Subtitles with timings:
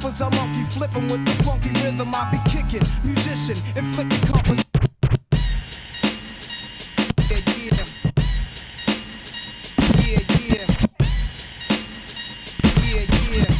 [0.00, 2.86] Rappers are monkey flipping with the funky rhythm I be kicking.
[3.02, 4.64] Musician, inflicting compass.
[7.28, 7.84] Yeah, yeah.
[9.98, 10.66] Yeah, yeah.
[12.84, 13.50] Yeah, yeah.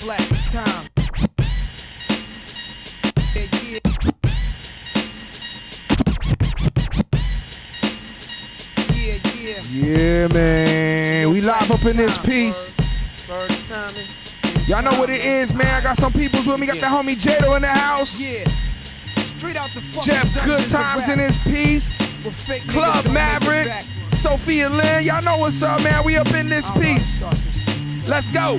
[0.00, 0.84] Black time.
[3.34, 3.80] Yeah, yeah.
[8.92, 9.62] Yeah, yeah.
[9.70, 11.30] Yeah, man.
[11.30, 12.76] We live up in this piece.
[13.26, 14.06] Birds timing.
[14.68, 15.66] Y'all know what it is, man.
[15.66, 16.66] I got some peoples with me.
[16.66, 18.20] Got the homie Jado in the house.
[18.20, 18.46] Yeah.
[19.16, 21.98] Straight out the fucking Jeff Good Times in this piece.
[22.22, 23.86] Where fake niggas Club don't make it Maverick.
[24.12, 25.04] Sophia Lynn.
[25.04, 26.04] Y'all know what's up, man.
[26.04, 27.24] We up in this piece.
[28.06, 28.58] Let's go.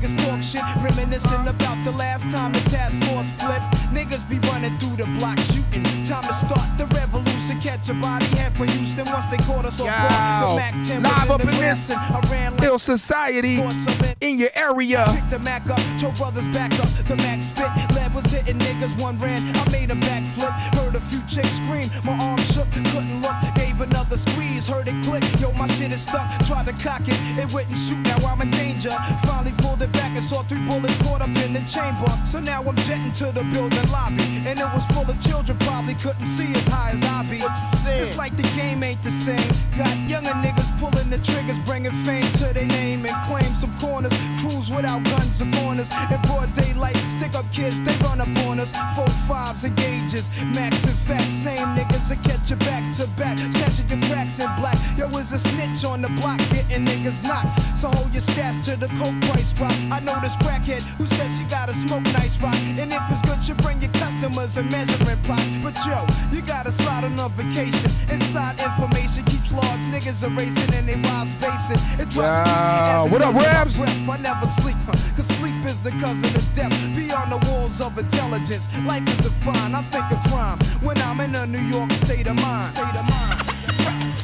[0.00, 3.74] Niggas talk shit, reminiscing about the last time the task force flipped.
[3.92, 5.84] Niggas be running through the block shooting.
[6.04, 7.29] Time to start the revolution.
[7.58, 10.52] Catch a body head for Houston once they caught us off guard.
[10.52, 14.00] The Mac 10 live up in this and I ran like Ill Society Thoughts of
[14.02, 14.16] it.
[14.20, 15.04] in your area.
[15.14, 16.88] Pick the Mac up, told brothers back up.
[17.06, 18.98] The Mac spit, lead was hitting niggas.
[18.98, 20.52] One ran, I made a backflip.
[20.78, 23.34] Heard a few chicks scream, my arm shook, couldn't look.
[23.54, 25.24] Gave another squeeze, heard it click.
[25.40, 26.28] Yo, my shit is stuck.
[26.46, 27.98] Tried to cock it, it wouldn't shoot.
[27.98, 28.96] Now I'm in danger.
[29.24, 32.08] Finally pulled it back and saw three bullets caught up in the chamber.
[32.24, 35.58] So now I'm jetting to the building lobby, and it was full of children.
[35.58, 37.39] Probably couldn't see as high as I be.
[37.42, 39.50] It's like the game ain't the same.
[39.76, 44.12] Got younger niggas pulling the triggers, bringing fame to their name and claim some corners.
[44.40, 45.90] Cruise without guns or corners.
[46.10, 48.72] In broad daylight, stick up kids, they run up on us.
[48.94, 51.32] Four fives and gauges, max and facts.
[51.32, 53.38] Same niggas that catch you back to back.
[53.38, 54.78] Snatching your cracks in black.
[54.98, 57.78] Yo, is a snitch on the block, getting niggas knocked.
[57.78, 59.72] So hold your stats till the coke price drop.
[59.90, 62.54] I know this crackhead who says she gotta smoke nice rock.
[62.54, 65.48] And if it's good, you bring your customers and measuring plots.
[65.62, 67.90] But yo, you gotta slide on a vacation.
[68.10, 71.78] Inside information keeps large niggas erasing and they wild spacing.
[71.98, 73.76] It drops Yo, as what up, goes in my Rabs?
[73.78, 74.08] breath.
[74.08, 74.92] I never sleep, huh?
[75.16, 76.72] cause sleep is the cousin of death.
[76.94, 79.76] Beyond the walls of intelligence, life is defined.
[79.76, 82.74] I think of crime when I'm in a New York state of mind.
[82.76, 83.46] State of mind.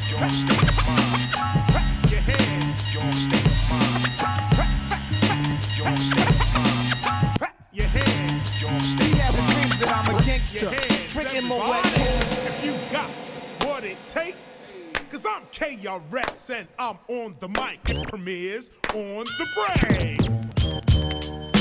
[0.09, 2.11] Your state of mind.
[2.11, 2.75] Your head.
[2.93, 4.03] Your state of mind.
[5.77, 7.53] Your state of mind.
[7.71, 8.61] Your hands.
[8.61, 9.53] Your Be state of having mind.
[9.55, 10.59] dreams that I'm a gangster.
[10.59, 11.71] Your hands, uh, Drinking my everybody.
[11.71, 11.85] wet
[14.17, 14.71] takes,
[15.11, 17.79] cause I'm KRS and I'm on the mic.
[17.85, 21.56] It premieres on the breaks.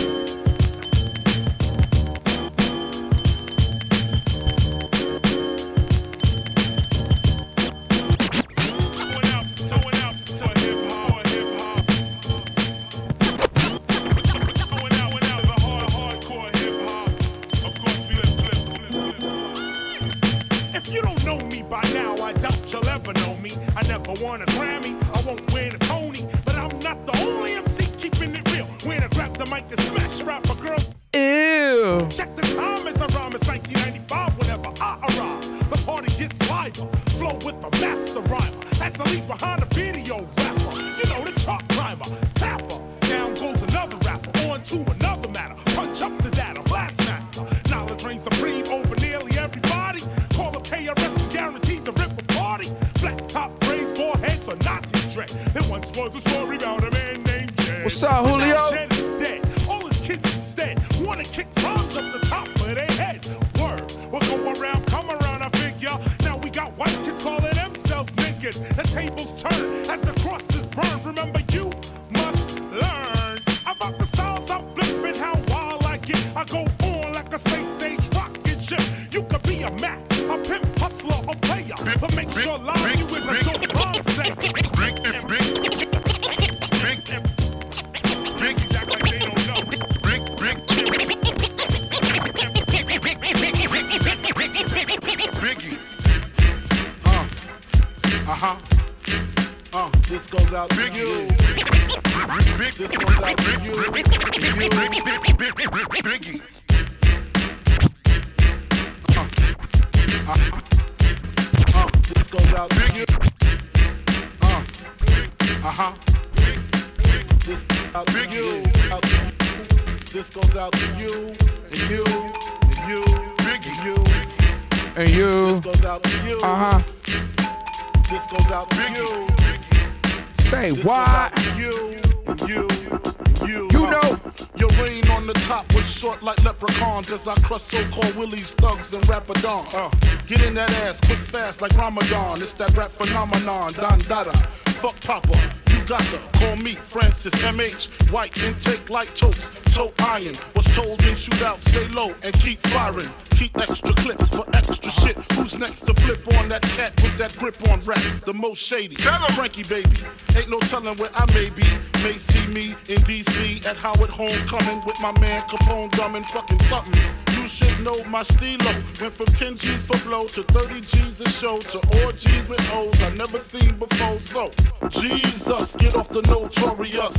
[139.75, 139.91] Uh,
[140.27, 142.41] get in that ass quick, fast like Ramadan.
[142.41, 144.33] It's that rap phenomenon, Don Dada.
[144.81, 148.11] Fuck Papa, you got to call me Francis MH.
[148.13, 150.35] White intake like toast, toe iron.
[150.55, 153.11] Was told in shootout, stay low and keep firing.
[153.31, 155.17] Keep extra clips for extra shit.
[155.33, 158.01] Who's next to flip on that cat with that grip on rap?
[158.25, 158.97] The most shady.
[158.97, 159.97] Frankie baby,
[160.37, 161.65] ain't no telling where I may be.
[162.03, 167.26] May see me in DC at Howard Homecoming with my man Capone drumming fucking something.
[167.57, 168.71] Should know my stilo.
[169.01, 172.71] Went from 10 G's for blow to 30 G's a show to all G's with
[172.71, 174.21] O's I never seen before.
[174.21, 174.53] So,
[174.91, 177.17] Jesus, get off the notorious.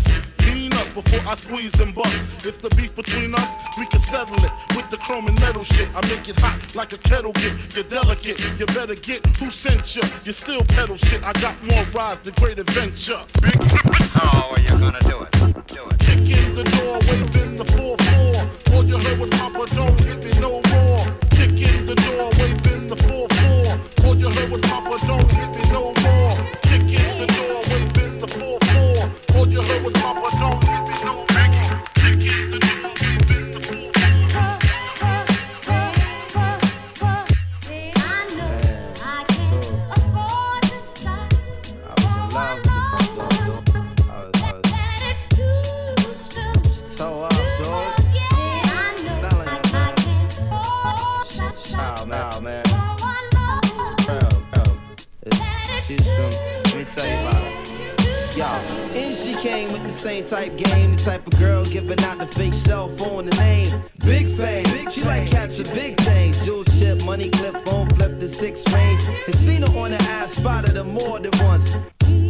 [0.78, 2.46] Us before I squeeze and bust.
[2.46, 3.50] If the beef between us,
[3.80, 5.90] we can settle it with the chrome and metal shit.
[5.96, 7.76] I make it hot like a kettle get.
[7.76, 10.04] You're delicate, you better get who sent you.
[10.24, 11.24] You still pedal shit.
[11.24, 13.22] I got more rides than great adventure.
[13.24, 15.32] Oh, How are you gonna do it?
[15.66, 16.00] Do it.
[16.00, 18.07] Kick in the door, waving the 4-4.
[18.88, 21.06] All you heard was Papa, don't hit me no more.
[21.32, 24.06] Kick in the door, waving the 4-4.
[24.06, 24.67] All you heard was
[60.08, 63.84] same type game, the type of girl giving out the fake cell phone, the name.
[64.06, 66.46] Big fame, she like catching big things.
[66.46, 69.02] Jewel chip, money clip, phone flip the six range.
[69.26, 71.76] And seen her on the ass, spotted her more than once.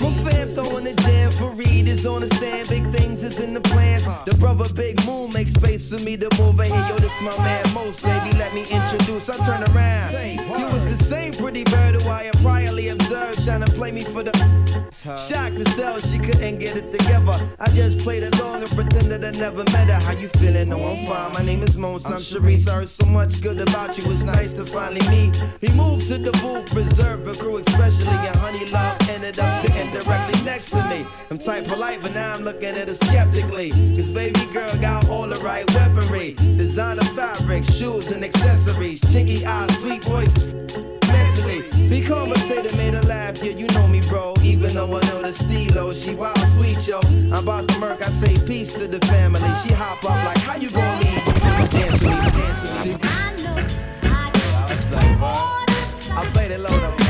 [0.00, 2.68] My fam throwing the jam for Reed on the stand.
[2.68, 4.04] Big things is in the plans.
[4.04, 6.86] The brother Big Moon makes space for me to move in here.
[6.88, 8.30] Yo, this my man Mos, baby.
[8.38, 9.28] Let me introduce.
[9.28, 10.12] I turn around.
[10.58, 14.04] You was the same pretty bird who I had priorly observed, trying to play me
[14.04, 14.32] for the.
[15.00, 17.48] Shocked to sell, she couldn't get it together.
[17.58, 20.00] I just played along and pretended I never met her.
[20.04, 20.68] How you feeling?
[20.68, 21.32] No, I'm fine.
[21.32, 22.06] My name is Mos.
[22.06, 22.68] I'm Sharice.
[22.68, 24.10] I heard so much good about you.
[24.10, 25.42] It's nice to finally meet.
[25.60, 29.79] We moved to the booth, reserved for crew, especially and Honey Love ended up sitting
[29.88, 31.06] directly next to me.
[31.30, 33.70] I'm type polite, but now I'm looking at her skeptically.
[33.96, 36.34] Cause baby girl got all the right weaponry.
[36.34, 39.00] Designer fabric, shoes and accessories.
[39.00, 40.54] Chinky eyes, sweet voice
[41.06, 41.88] mentally.
[41.88, 43.42] Be conversated, made her laugh.
[43.42, 44.34] Yeah, you know me, bro.
[44.42, 47.00] Even though I know the stilo, she wild sweet, yo.
[47.00, 49.40] I'm about to murk, I say peace to the family.
[49.62, 51.24] She hop up like, how you gonna leave?
[51.70, 53.08] Dance with me, dance with me.
[54.02, 54.30] I
[54.92, 56.18] like, what?
[56.18, 57.09] I played it low though.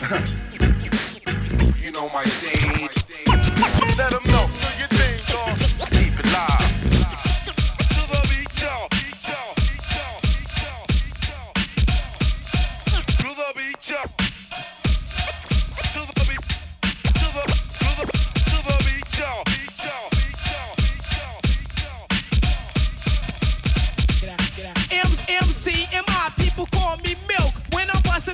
[1.82, 3.04] You know my stage.
[3.98, 4.29] Let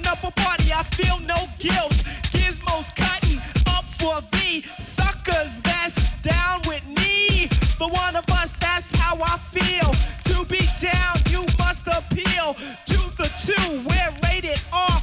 [0.04, 1.96] Up a party, I feel no guilt.
[2.30, 7.48] Gizmos cutting up for the suckers that's down with me.
[7.78, 9.94] The one of us, that's how I feel.
[10.24, 13.82] To be down, you must appeal to the two.
[13.88, 14.95] We're rated R,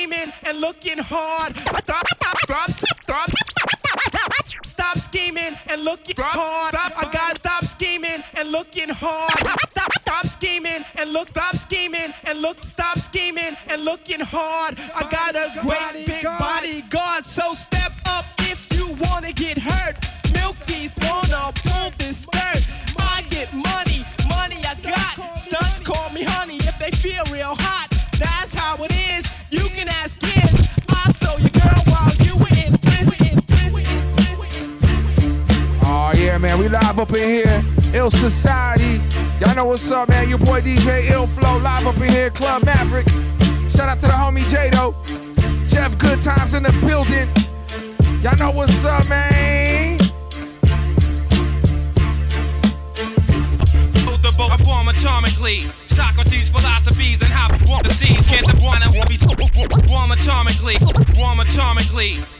[0.00, 1.54] scheming and looking hard?
[1.56, 2.06] Stop, stop,
[2.70, 2.70] stop,
[3.02, 3.30] stop.
[4.64, 6.74] Stop scheming and looking hard.
[6.74, 9.30] I gotta stop scheming and looking hard.
[9.70, 14.78] Stop, stop scheming and look, stop scheming and look, stop scheming and looking hard.
[14.94, 19.96] I got a great big bodyguard, so step up if you wanna get hurt.
[20.32, 22.79] Milky's gonna pull this skirt.
[35.82, 37.64] Oh yeah, man, we live up in here.
[37.92, 39.00] Ill Society.
[39.40, 40.28] Y'all know what's up, man.
[40.28, 43.08] Your boy DJ Ill Flow live up in here, Club Maverick.
[43.70, 44.94] Shout out to the homie Jado.
[45.68, 47.28] Jeff Good Times in the building.
[48.22, 49.69] Y'all know what's up, man.
[55.00, 55.64] Atomically.
[55.88, 57.48] Socrates' philosophies and how
[57.82, 59.16] the seas can't the one and be
[59.88, 60.78] bomb atomically.
[61.16, 62.39] Bomb atomically.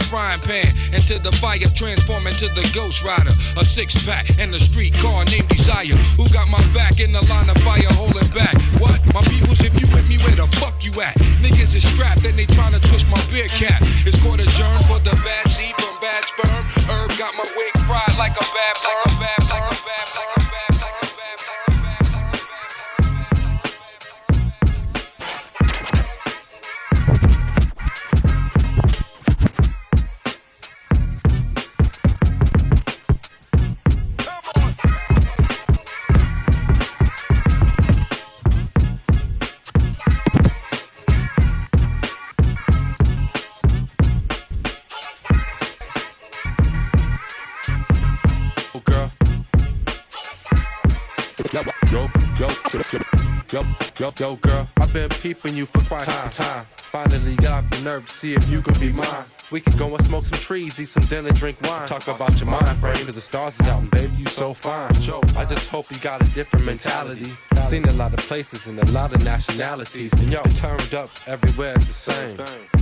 [0.07, 0.71] frying pan.
[0.93, 3.33] Into the fire, transform into the ghost rider.
[3.57, 5.97] A six-pack and a street car named Desire.
[6.17, 8.55] Who got my back in the line of fire, holding back?
[8.79, 8.99] What?
[9.13, 11.15] My peoples, if you with me, where the fuck you at?
[11.43, 13.81] Niggas is strapped and they trying to twist my beer cap.
[14.05, 14.47] It's called a
[14.87, 16.63] for the bad seed from bad sperm.
[16.89, 19.71] Herb got my wig fried like a bad like a bad like a bad like
[19.71, 20.30] a bad like
[53.51, 53.65] yo,
[53.99, 54.67] yo, yo, girl.
[54.77, 56.65] I've been peeping you for quite some time.
[56.75, 59.25] Finally got the nerve to see if you could be mine.
[59.51, 61.85] We can go and smoke some trees, eat some dinner, drink wine.
[61.85, 64.91] Talk about your mind frame, cause the stars is out, and baby, you so fine.
[65.35, 67.33] I just hope you got a different mentality.
[67.67, 70.13] Seen a lot of places and a lot of nationalities.
[70.13, 72.37] And y'all turned up everywhere, it's the same.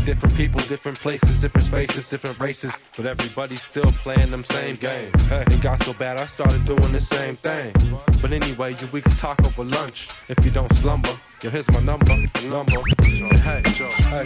[0.06, 2.74] Different people, different places, different spaces, different races.
[2.96, 5.22] But everybody's still playing them same games.
[5.24, 7.74] Hey, it got so bad, I started doing the same thing.
[8.22, 11.10] But anyway, you, we can talk over lunch if you don't slumber.
[11.42, 12.16] Yo, here's my number,
[12.48, 12.82] number.
[13.02, 14.26] Hey, hey.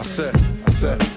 [0.00, 0.34] I said,
[0.66, 1.11] I said.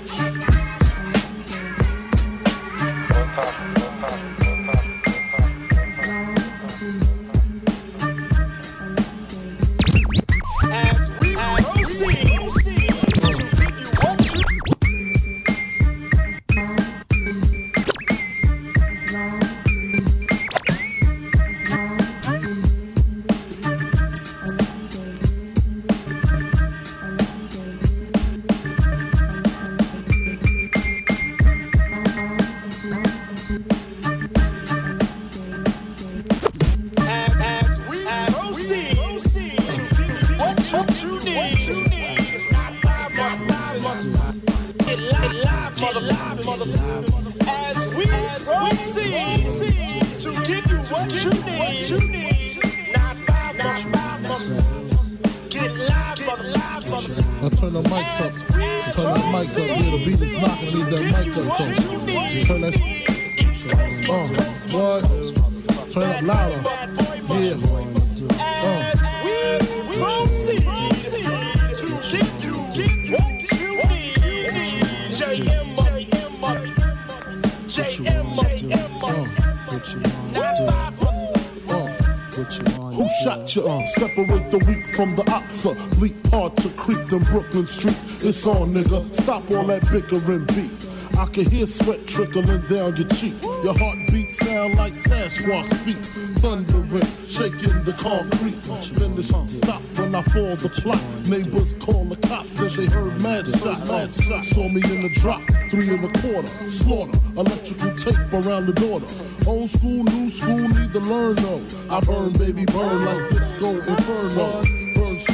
[85.55, 85.99] Oxa.
[85.99, 88.23] Bleak part to creep them Brooklyn streets.
[88.23, 89.13] It's on, nigga.
[89.13, 90.81] Stop all that bickering beef.
[91.17, 93.33] I can hear sweat trickling down your cheek.
[93.63, 95.95] Your heartbeat sound like Sasquatch feet.
[96.39, 98.61] Thundering, shaking the concrete.
[98.99, 101.01] Then the stop when I fall the plot.
[101.29, 103.89] Neighbors call the cops, said they heard mad shots.
[103.89, 104.49] Mad shots.
[104.49, 106.47] Saw me in the drop, three and a quarter.
[106.67, 109.07] Slaughter, electrical tape around the daughter.
[109.47, 111.61] Old school, new school, need to learn though.
[111.89, 114.84] I burn, baby, burn like disco inferno.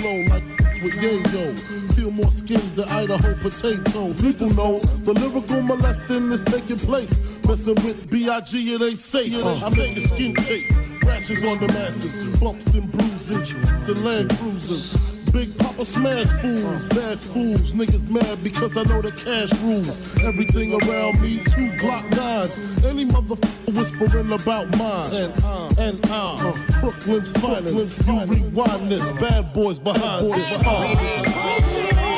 [0.01, 0.43] Slow like
[0.81, 1.93] with yayo.
[1.93, 4.12] Feel more skins than Idaho potato.
[4.15, 7.22] People know the lyrical molesting is taking place.
[7.48, 8.74] Messing with B.I.G.
[8.74, 9.46] it ain't safe.
[9.46, 10.72] Uh, I make your skin shake.
[11.03, 13.53] Rashes on the masses, bumps and bruises,
[13.86, 15.11] to land cruisers.
[15.32, 17.74] Big Papa smash fools, bash fools.
[17.74, 20.00] Niggas mad because I know the cash rules.
[20.24, 22.60] Everything around me, two Glock nines.
[22.86, 25.13] Any motherfucker whispering about mine.
[25.13, 28.08] And, and uh, Brooklyn's finest.
[28.08, 30.52] You rewind this, bad boys behind this.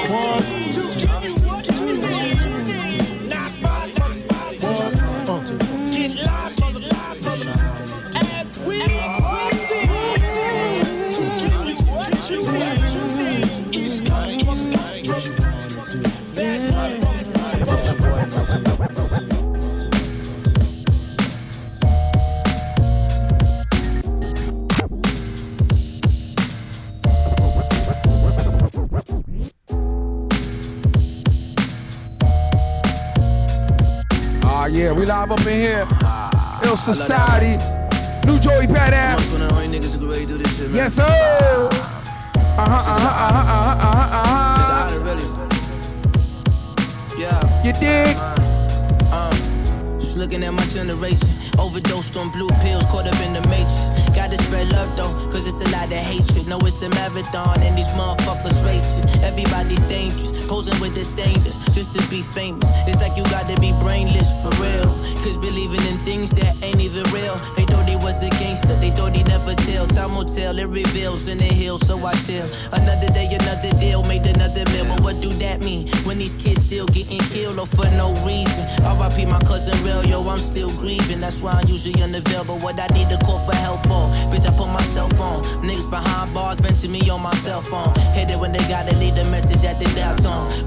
[0.09, 0.62] One,
[34.63, 35.85] Ah, yeah, we live up in here.
[36.63, 37.59] Ill Society.
[38.25, 39.35] New Joey Badass.
[40.73, 41.03] Yes, sir.
[41.03, 45.19] Uh-huh, uh-huh, uh-huh, uh-huh, uh-huh, uh-huh.
[47.19, 47.43] Yeah.
[47.65, 48.15] You dig?
[49.11, 49.35] Uh,
[49.99, 51.27] just looking at my generation.
[51.59, 53.91] Overdosed on blue pills, caught up in the matrix.
[54.15, 56.47] Gotta spread love though, cause it's a lot of hatred.
[56.47, 59.23] No, it's a marathon and these motherfuckers racist.
[59.23, 62.69] Everybody's dangerous, posing with their disdainers just to be famous.
[62.87, 64.91] It's like you gotta be brainless for real.
[65.23, 67.35] Cause believing in things that ain't even real.
[67.55, 69.87] They thought he was a gangster, they thought he never tell.
[69.87, 72.45] Time will tell, it reveals in the hills, so I chill.
[72.71, 74.85] Another day, another deal, made another meal.
[74.85, 78.63] But what do that mean when these kids still getting killed or for no reason?
[78.83, 81.21] RIP my cousin real, yo, I'm still grieving.
[81.21, 82.55] That's why I'm usually unavailable.
[82.55, 84.02] But what I need to call for help for?
[84.31, 85.43] Bitch, I put myself on.
[85.63, 87.93] Niggas behind bars venting me on my cell phone.
[88.13, 90.13] Hit it when they gotta leave the message at the dial.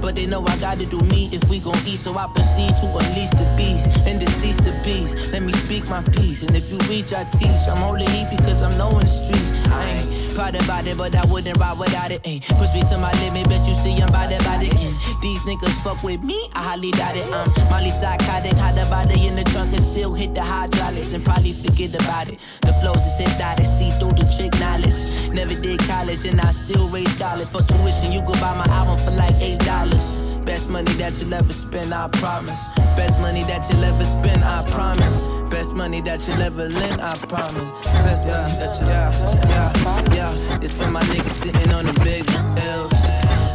[0.01, 2.85] But they know I gotta do me if we gon' eat, so I proceed to
[2.87, 5.33] unleash the beast and decease the beast.
[5.33, 7.67] Let me speak my piece, and if you reach, I teach.
[7.67, 9.51] I'm holding heat because I'm knowing the streets.
[9.67, 12.21] I ain't Proud about it, but I wouldn't ride without it.
[12.23, 14.71] Ay, push me to my limit, bet you see I'm it, about it.
[14.71, 17.25] And these niggas fuck with me, I highly doubt it.
[17.33, 21.25] I'm Molly psychotic, hide the body in the trunk and still hit the hydraulics and
[21.25, 22.37] probably forget about it.
[22.61, 25.33] The flows is hypnotic, see through the trick knowledge.
[25.33, 27.49] Never did college and I still raise dollars.
[27.49, 30.05] For tuition, you could buy my album for like eight dollars.
[30.45, 32.61] Best money that you'll ever spend, I promise.
[32.93, 35.36] Best money that you'll ever spend, I promise.
[35.49, 37.55] Best money that you'll ever lend, I promise.
[37.55, 40.59] Best money that you, yeah, yeah, yeah.
[40.61, 42.29] It's for my niggas sitting on the big
[42.59, 42.93] hills.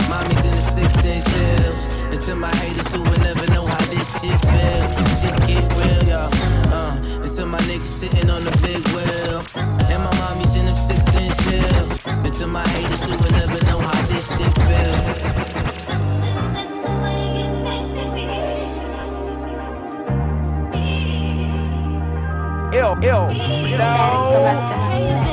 [0.08, 2.00] Mommy's in the six inch heels.
[2.12, 4.88] And to my haters who will never know how this shit feels.
[4.96, 6.28] This shit get real, yeah.
[6.72, 9.44] Uh, and to my niggas sitting on the big wheel.
[9.92, 12.06] And my mommy's in the six inch heels.
[12.06, 15.71] And to my haters who will never know how this shit feels.
[22.74, 23.28] Ill, ill,
[23.76, 25.31] no.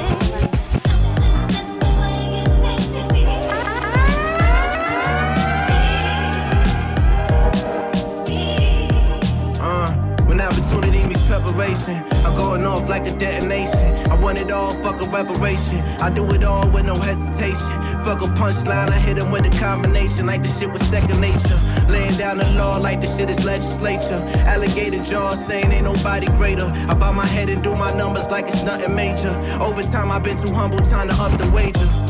[12.60, 13.96] Going off like a detonation.
[14.12, 15.80] I want it all, fuck a reparation.
[16.02, 17.76] I do it all with no hesitation.
[18.04, 21.60] Fuck a punchline, I hit him with a combination like the shit was second nature.
[21.90, 24.22] Laying down the law like the shit is legislature.
[24.46, 26.66] Alligator jaw saying ain't nobody greater.
[26.88, 29.34] I bow my head and do my numbers like it's nothing major.
[29.62, 32.09] Over time, I've been too humble, time to up the wager.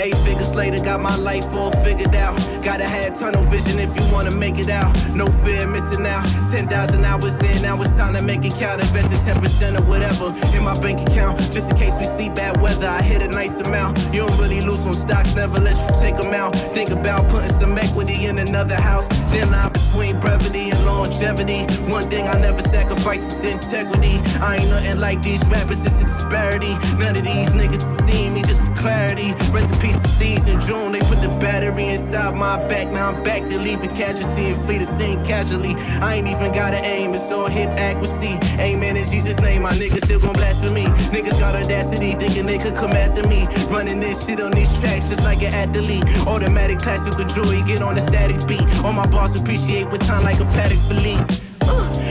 [0.00, 2.34] Eight figures later, got my life all figured out.
[2.62, 4.96] Gotta have tunnel vision if you wanna make it out.
[5.14, 6.24] No fear missing out.
[6.50, 8.80] 10,000 hours in, now it's time to make it count.
[8.80, 11.38] Invested 10% or whatever in my bank account.
[11.52, 13.98] Just in case we see bad weather, I hit a nice amount.
[14.10, 16.54] You don't really lose on stocks, never let you take them out.
[16.72, 19.06] Think about putting some equity in another house.
[19.30, 21.66] Then line between brevity and longevity.
[21.92, 24.16] One thing I never sacrifice is integrity.
[24.40, 26.72] I ain't nothing like these rappers, it's a disparity.
[26.96, 29.34] None of these niggas see me just for clarity.
[29.52, 29.80] Rest
[30.18, 32.88] peace to in June, they put the battery inside my back.
[32.90, 35.74] Now I'm back to leave a casualty and flee the scene casually.
[36.00, 38.38] I ain't even gotta aim, it's all hit accuracy.
[38.58, 40.92] Amen in Jesus' name, my niggas still gon' blaspheme.
[41.14, 43.46] Niggas got audacity, thinking they could come after me.
[43.68, 46.04] Running this shit on these tracks just like an athlete.
[46.26, 48.62] Automatic classical joy, get on the static beat.
[48.84, 51.49] All my bars appreciate with time like a Patek Philippe.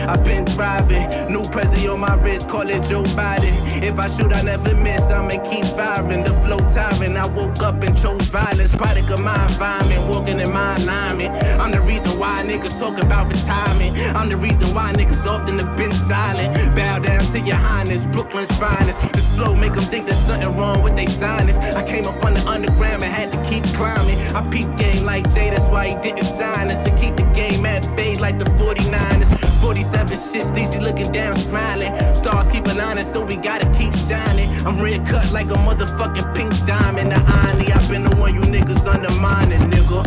[0.07, 1.07] I've been thriving.
[1.31, 3.53] New Prezi on my wrist, call it Joe Biden.
[3.81, 5.09] If I shoot, I never miss.
[5.09, 6.23] I'ma keep firing.
[6.23, 7.17] The flow tyrant.
[7.17, 8.75] I woke up and chose violence.
[8.75, 11.31] Product of my environment, walking in my alignment.
[11.59, 13.95] I'm the reason why niggas talk about retirement.
[14.15, 16.75] I'm the reason why niggas often have been silent.
[16.75, 18.99] Bow down to your highness, Brooklyn's finest.
[19.13, 21.57] This flow make them think there's something wrong with they sinus.
[21.57, 24.17] I came up from the underground and had to keep climbing.
[24.35, 26.83] I peep game like Jay, that's why he didn't sign us.
[26.83, 29.48] To keep the game at bay like the 49ers.
[29.61, 31.93] 47 shit, easy looking down, smiling.
[32.15, 34.49] Stars keep aligning, so we gotta keep shining.
[34.65, 37.11] I'm red cut like a motherfucking pink diamond.
[37.11, 40.03] The irony, I've been the one you niggas undermining, nigga.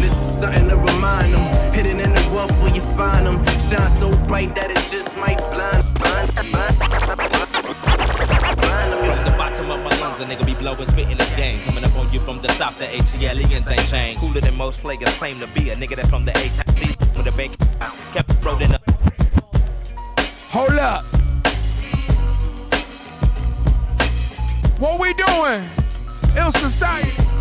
[0.00, 1.72] This is something to remind them.
[1.72, 3.44] Hidden in the rough where you find them.
[3.70, 7.11] Shine so bright that it just might blind, blind, blind
[10.22, 11.58] a nigga be blowing, spitting this game.
[11.60, 14.20] Coming up on you from the south, the ATLians ain't changed.
[14.20, 15.70] Cooler than most players claim to be.
[15.70, 16.74] A nigga that from the A time
[17.16, 17.56] with a bank
[18.12, 18.82] kept rolling up.
[20.50, 21.04] Hold up.
[24.78, 25.68] What we doing?
[26.36, 27.31] Ill Society.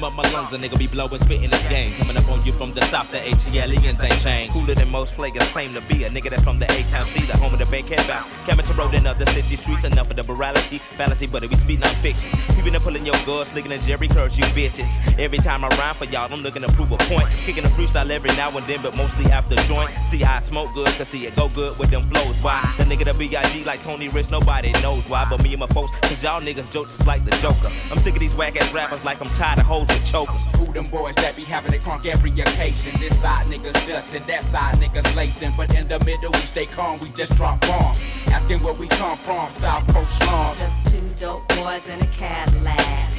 [0.00, 1.92] Bottom of my lungs, a nigga be blowing, spitting this game.
[1.94, 4.52] Coming up on you from the south, the ATLians ain't changed.
[4.52, 6.04] Cooler than most players claim to be.
[6.04, 7.98] A nigga that from the A-Town C, the home of the Bankhead.
[8.46, 11.80] Coming to road in other city streets, enough of the morality, fallacy, but we speak
[11.80, 12.30] non fiction.
[12.54, 14.98] People that pulling your guards, looking at Jheri Curls, you bitches.
[15.18, 17.28] Every time I rhyme for y'all, I'm looking to prove a point.
[17.30, 19.90] Kicking a freestyle every now and then, but mostly after joint.
[20.04, 22.36] See I smoke good, cause see it go good with them flows.
[22.36, 22.60] Why?
[22.76, 23.64] The nigga that B.I.G.
[23.64, 26.86] like Tony Rich, nobody knows why, but me and my folks, cause y'all niggas joke
[26.86, 27.66] just like the Joker.
[27.90, 30.46] I'm sick of these whack ass rappers like I'm tired of hoes with chokers.
[30.56, 32.92] Who them boys that be having it crunk every occasion?
[33.00, 35.54] This side niggas dustin', that side niggas lacing.
[35.56, 37.98] But in the middle, we stay calm, we just drop bombs.
[38.28, 40.58] Asking where we come from, South Coast slums.
[40.58, 43.10] Just two dope boys in a Cadillac.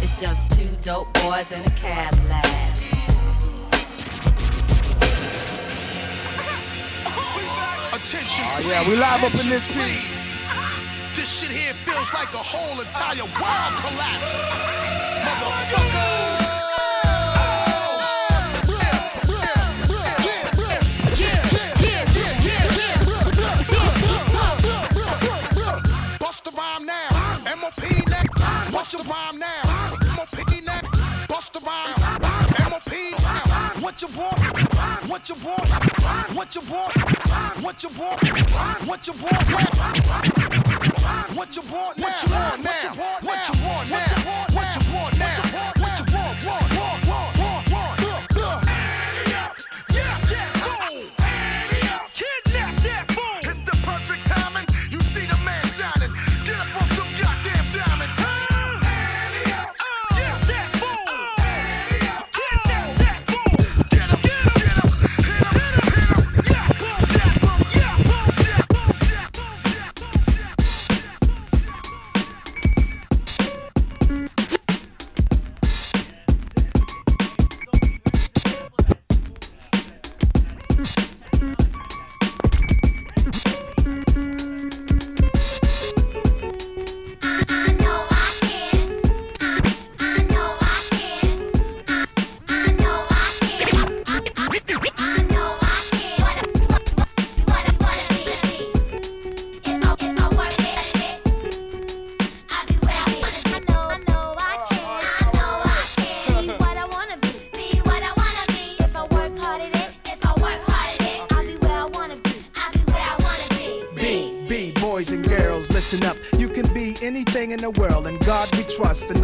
[0.00, 2.44] It's just two dope boys in a Cadillac.
[7.92, 8.44] Attention.
[8.46, 10.17] Oh, yeah, we live up in this piece.
[11.98, 14.44] Feels like a whole entire world collapse.
[15.26, 16.28] Motherfucker.
[28.70, 29.62] What's your rhyme now?
[30.16, 30.80] MOP now.
[31.28, 31.98] Bust the rhyme.
[32.70, 33.72] MOP now.
[33.80, 34.38] What you want?
[35.08, 35.68] What you want?
[36.36, 36.94] What you want?
[37.60, 38.22] What you want?
[38.86, 39.48] What you want?
[39.50, 40.67] What you want?
[41.34, 42.04] What you want now?
[42.04, 42.92] What you want now?
[43.22, 44.46] What you want now?
[44.52, 45.77] What you want?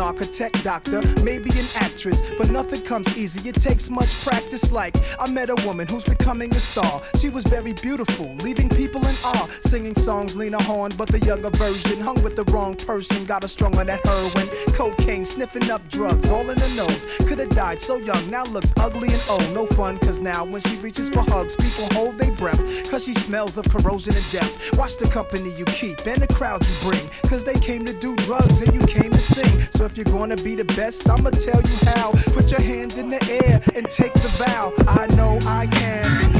[0.04, 3.48] Architect, doctor, maybe an actress, but nothing comes easy.
[3.48, 4.70] It takes much practice.
[4.70, 7.03] Like, I met a woman who's becoming a star.
[7.18, 9.48] She was very beautiful, leaving people in awe.
[9.62, 12.00] Singing songs, Lena Horne, but the younger version.
[12.00, 14.48] Hung with the wrong person, got her strung on that heroin.
[14.74, 17.05] Cocaine, sniffing up drugs, all in the nose.
[17.29, 19.55] Could've died so young, now looks ugly and old.
[19.55, 22.90] No fun, cause now when she reaches for hugs, people hold their breath.
[22.90, 24.79] Cause she smells of corrosion and death.
[24.79, 27.09] Watch the company you keep and the crowd you bring.
[27.29, 29.61] Cause they came to do drugs and you came to sing.
[29.72, 32.12] So if you're gonna be the best, I'ma tell you how.
[32.33, 34.72] Put your hand in the air and take the vow.
[34.88, 36.32] I know I can.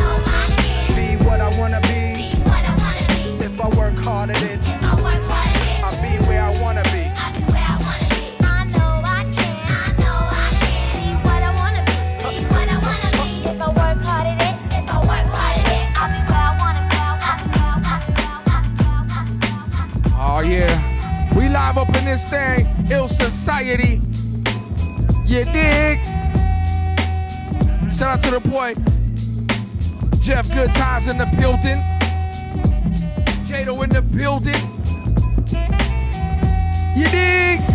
[0.95, 2.15] Be what I wanna be.
[2.17, 3.45] Be what I wanna be.
[3.45, 6.43] If I work hard in it, if I work hard in it, I'll be where
[6.43, 7.05] I wanna be.
[7.17, 9.69] I be where I wanna be, I know I can.
[9.69, 11.93] I know I can be what I wanna be.
[12.39, 13.29] Be what I wanna be.
[13.51, 14.55] If I work hard at it,
[14.91, 15.03] I'll
[16.15, 16.99] be where I wanna be.
[20.17, 20.73] Oh yeah,
[21.37, 24.01] we live up in this thing, ill society.
[25.27, 26.14] You dig?
[28.05, 28.75] Shout out to the boy
[30.21, 31.81] Jeff Good Times in the building.
[33.47, 34.61] Jado in the building.
[36.95, 37.74] You dig?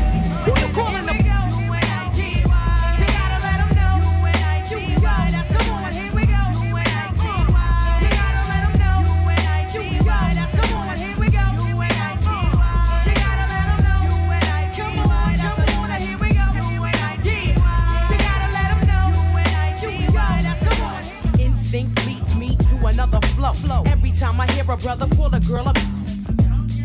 [24.72, 25.78] A brother pull a girl up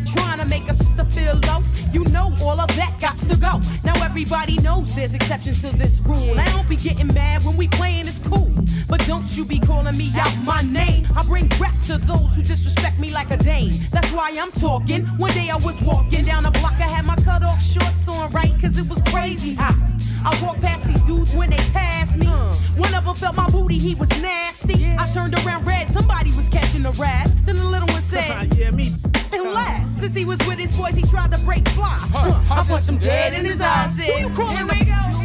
[0.05, 1.61] trying to make a sister feel low.
[1.91, 3.59] You know all of that got to go.
[3.83, 6.39] Now everybody knows there's exceptions to this rule.
[6.39, 8.51] I don't be getting mad when we playing it's cool.
[8.89, 11.07] But don't you be calling me out my name.
[11.15, 13.73] I bring rap to those who disrespect me like a dame.
[13.91, 15.05] That's why I'm talking.
[15.17, 16.73] One day I was walking down the block.
[16.73, 19.57] I had my cut off shorts on right cause it was crazy.
[20.25, 22.25] I walked past these dudes when they passed me.
[22.25, 24.95] One of them felt my booty, he was nasty.
[24.97, 27.29] I turned around red, somebody was catching the rat.
[27.45, 28.93] Then the little one said, Yeah, me.
[29.31, 29.99] And laughed.
[29.99, 31.97] Since he was with his boys, he tried to break fly.
[32.11, 33.97] Huh, I punched him dead in his eyes.
[33.97, 35.24] Who you calling me?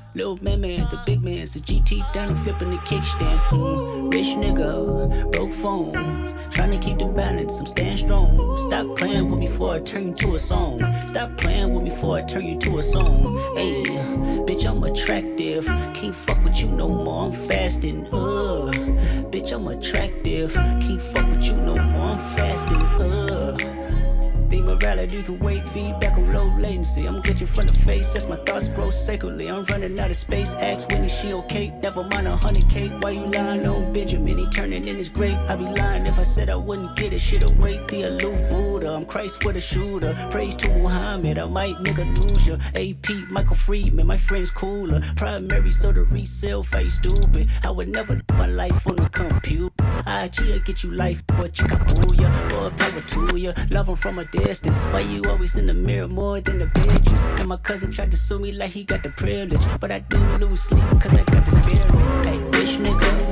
[0.13, 3.39] Little man, man, the big man's the GT down and flipping the kickstand.
[3.47, 4.13] Mm.
[4.13, 5.93] Rich nigga, broke phone.
[6.51, 8.35] Trying to keep the balance, I'm staying strong.
[8.67, 10.79] Stop playing with me before I turn you to a song.
[11.07, 13.37] Stop playing with me before I turn you to a song.
[13.55, 13.83] Hey,
[14.43, 15.65] bitch, I'm attractive.
[15.65, 18.05] Can't fuck with you no more, I'm fasting.
[18.07, 18.73] Ugh.
[19.31, 20.53] bitch, I'm attractive.
[20.53, 22.81] Can't fuck with you no more, I'm fasting.
[23.01, 23.20] Uh.
[24.61, 27.05] Morality can wait, feedback on low latency.
[27.07, 29.47] I'm you from the face as my thoughts grow sacredly.
[29.47, 30.51] I'm running out of space.
[30.53, 31.69] Ask Winnie, she okay?
[31.81, 32.89] Never mind a hundred K.
[32.99, 34.37] Why you lying on Benjamin?
[34.37, 35.37] He turning in his grave.
[35.49, 37.19] I'd be lying if I said I wouldn't get it.
[37.19, 38.93] Shit away, the aloof Buddha.
[38.93, 40.13] I'm Christ with a shooter.
[40.29, 41.39] Praise to Muhammad.
[41.39, 42.57] I might nigga lose ya.
[42.75, 45.01] AP, Michael Friedman, my friend's cooler.
[45.15, 47.49] Primary, so the resale face stupid.
[47.63, 49.73] I would never do my life on the computer.
[50.05, 52.29] IG, I get you life, but you can boo ya.
[52.49, 53.53] More power to ya.
[53.69, 57.39] Love 'em from a Why you always in the mirror more than the bitches?
[57.39, 59.61] And my cousin tried to sue me like he got the privilege.
[59.79, 61.85] But I do lose sleep cause I got the spirit.
[62.25, 63.30] Hey, bitch nigga,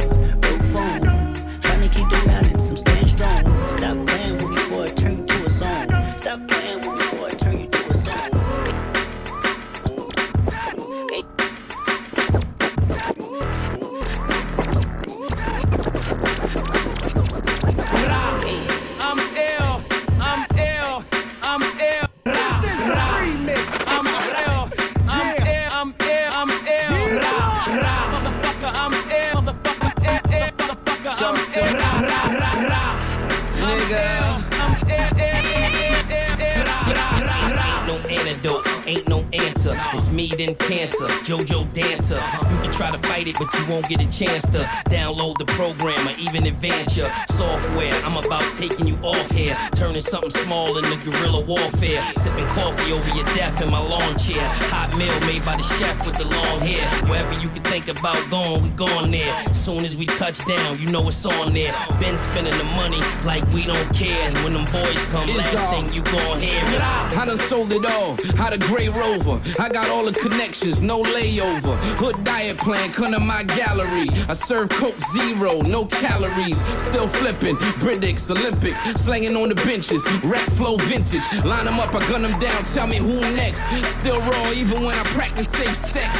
[43.39, 47.93] but you won't get a chance to download the program or even advance your software.
[48.04, 52.02] I'm about taking you off here, turning something small into guerrilla warfare.
[52.17, 54.43] Sipping coffee over your death in my lawn chair.
[54.73, 56.86] Hot meal made by the chef with the long hair.
[57.10, 59.54] Wherever you can think about going, we going there.
[59.54, 61.73] Soon as we touch down, you know it's on there.
[62.02, 64.19] Been spending the money like we don't care.
[64.28, 66.82] And when them boys come, last thing you gon' hear is.
[66.82, 68.17] I done sold it all.
[68.36, 69.39] How the gray rover.
[69.58, 71.78] I got all the connections, no layover.
[72.02, 74.10] Hood diet plan, come to my gallery.
[74.28, 76.60] I serve Coke Zero, no calories.
[76.84, 80.04] Still flipping, Britics, Olympic, slanging on the benches.
[80.24, 81.24] Rap flow vintage.
[81.44, 82.63] Line them up, I gun them down.
[82.65, 83.62] Tell me who next.
[84.00, 86.12] Still raw, even when I practice safe sex.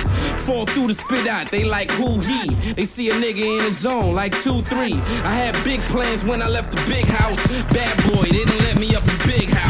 [0.42, 2.74] Fall through the spit out, they like who he.
[2.74, 4.94] They see a nigga in the zone, like 2 3.
[4.94, 7.38] I had big plans when I left the big house.
[7.72, 9.69] Bad boy, they didn't let me up in big house.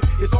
[0.00, 0.35] Trip, it's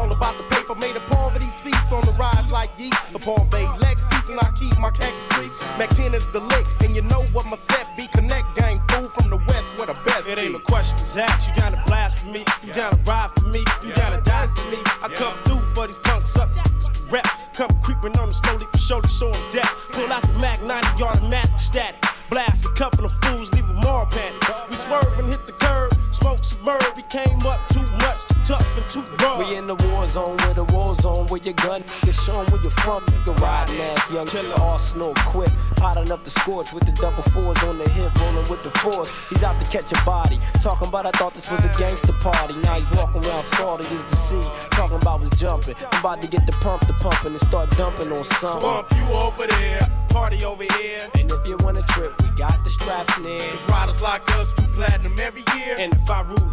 [36.46, 39.10] Scorch with the double fours on the hip, rolling with the force.
[39.30, 40.38] He's out to catch a body.
[40.62, 42.54] Talking about I thought this was a gangster party.
[42.62, 44.40] Now he's walking around salty as the sea.
[44.70, 45.74] Talking about was jumping.
[45.90, 48.60] I'm about to get the pump to pumping and start dumping on some.
[48.60, 51.10] Pump you over there, party over here.
[51.18, 53.38] And if you wanna trip, we got the straps near.
[53.38, 55.74] Cause riders like us do platinum every year.
[55.80, 56.45] And if I root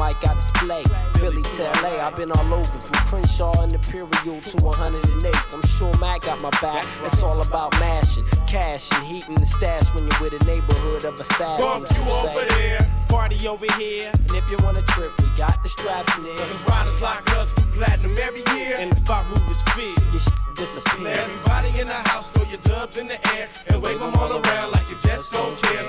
[0.00, 0.84] mic I display.
[1.20, 5.34] Philly to LA, I've been all over from Crenshaw and Imperial to 108.
[5.52, 6.86] I'm sure Mac got my back.
[7.04, 11.20] It's all about mashing, cash and heating the stash when you're with a neighborhood of
[11.20, 11.92] assassins.
[11.92, 14.10] Bump over here, party over here.
[14.14, 16.36] And if you wanna trip, we got the straps in there.
[16.36, 18.76] Cause riders like us, platinum every year.
[18.78, 21.08] And if our roof is filled, your sh- disappear.
[21.08, 24.72] Everybody in the house, throw your dubs in the air and wave them all around
[24.72, 25.79] like you just don't care.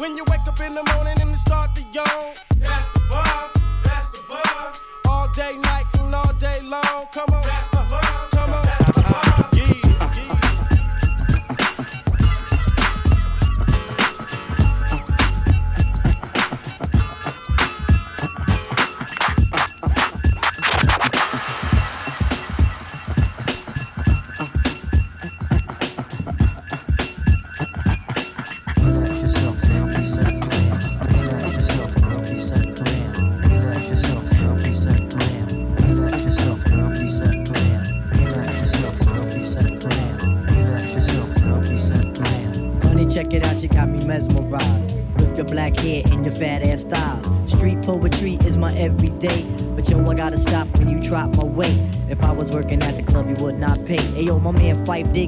[0.00, 2.06] When you wake up in the morning and you start to yawn.
[2.56, 3.50] That's the bug,
[3.84, 4.76] that's the bug.
[5.06, 7.04] All day, night, and all day long.
[7.12, 7.42] Come on.
[7.42, 7.69] That's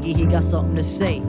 [0.00, 1.22] He got something to say.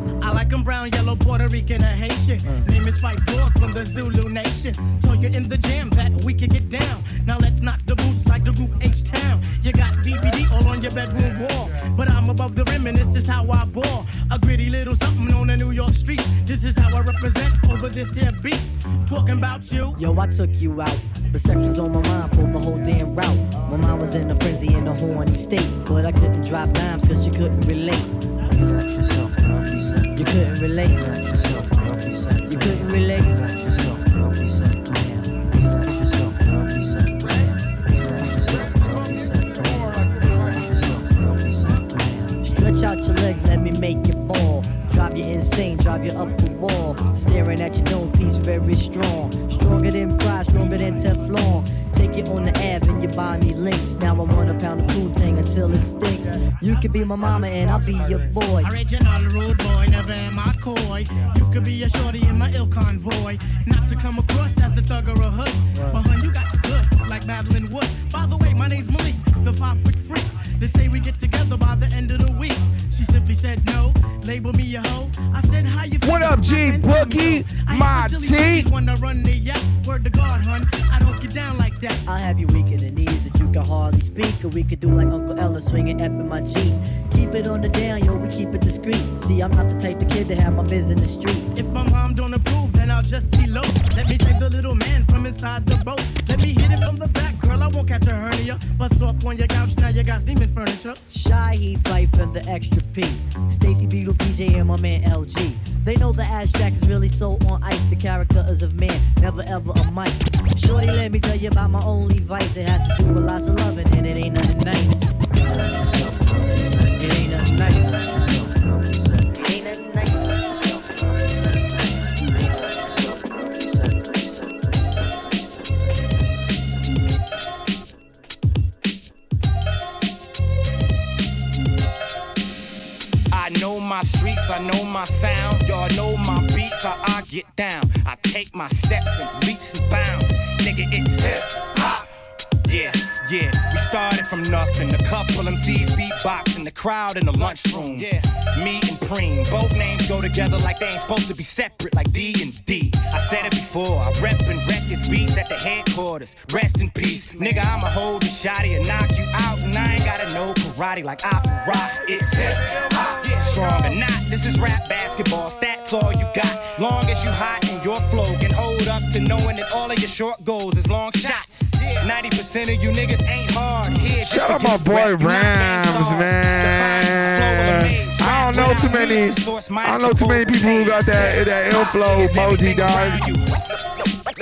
[146.83, 147.97] Crowd in the lunchroom.
[147.97, 148.19] Yeah,
[148.61, 152.11] me and Preem, both names go together like they ain't supposed to be separate, like
[152.11, 152.91] D and D.
[152.93, 156.35] I said it before, I rep and wreck this beats at the headquarters.
[156.51, 157.63] Rest in peace, nigga.
[157.63, 161.21] I'ma hold the shotty and knock you out, and I ain't gotta know karate like
[161.25, 161.91] I for rock.
[162.09, 162.53] It's hip
[162.91, 164.19] hop, yeah, strong or not.
[164.29, 166.79] This is rap basketball, stats all you got.
[166.79, 169.99] Long as you hot and your flow can hold up to knowing that all of
[169.99, 171.52] your short goals is long shots.
[172.01, 174.25] 90% of you niggas ain't hard here.
[174.25, 175.15] Shout out my boy.
[175.15, 178.09] Rams, man.
[178.21, 179.31] I don't know too many.
[179.77, 183.27] I don't know too many people who got that that ill flow emoji, dog.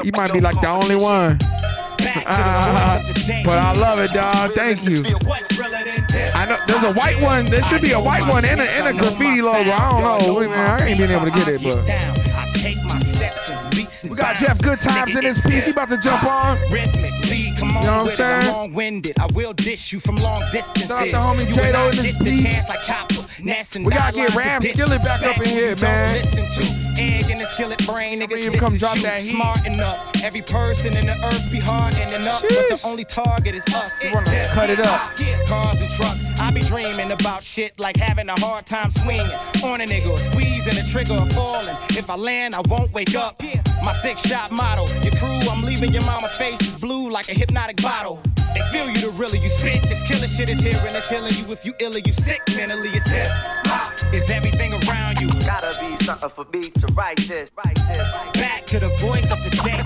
[0.04, 1.38] You might be like the only one.
[1.97, 4.54] but I love it, dog.
[4.54, 5.04] Thank you.
[6.34, 7.49] I know there's a white one.
[7.49, 9.72] There should be a white one in a in a graffiti logo.
[9.72, 10.39] I don't know.
[10.49, 11.86] Man, I ain't been able to get it, but
[14.04, 15.66] we got Jeff Good Times in this piece.
[15.66, 16.58] He about to jump on.
[16.72, 18.10] Rhythmically, come on You know what I'm it.
[18.10, 18.54] I'm saying?
[18.54, 19.20] long-winded.
[19.20, 20.88] I will dish you from long distances.
[20.88, 22.68] Shout out to homie You Jado in this piece.
[22.70, 23.26] like Chopper,
[23.80, 26.16] We gotta get Ram Skillet back up in here, man.
[26.16, 28.60] Listen to egg in the skillet brain, nigga.
[28.60, 29.34] come drop that heat.
[29.34, 29.97] Smarten up.
[30.24, 33.91] Every person in the earth be hardening up, but the only target is us.
[34.02, 35.16] It's cut it up.
[35.47, 36.20] Cars and trucks.
[36.39, 39.26] I be dreaming about shit like having a hard time swinging
[39.64, 41.76] on a nigga, squeezing the trigger or falling.
[41.91, 43.41] If I land, I won't wake up.
[43.84, 44.86] My six shot motto.
[45.02, 48.22] Your crew, I'm leaving your mama face is blue like a hypnotic bottle.
[48.54, 49.82] They feel you the realer you spit.
[49.84, 51.52] This killer shit is here and it's healing you.
[51.52, 53.30] If you ill or you sick mentally, it's hip
[53.66, 54.14] hop.
[54.14, 55.30] Is everything around you.
[55.46, 57.52] Gotta be something for me to write this.
[57.56, 58.08] Write this.
[58.34, 59.82] Back to the voice of the day.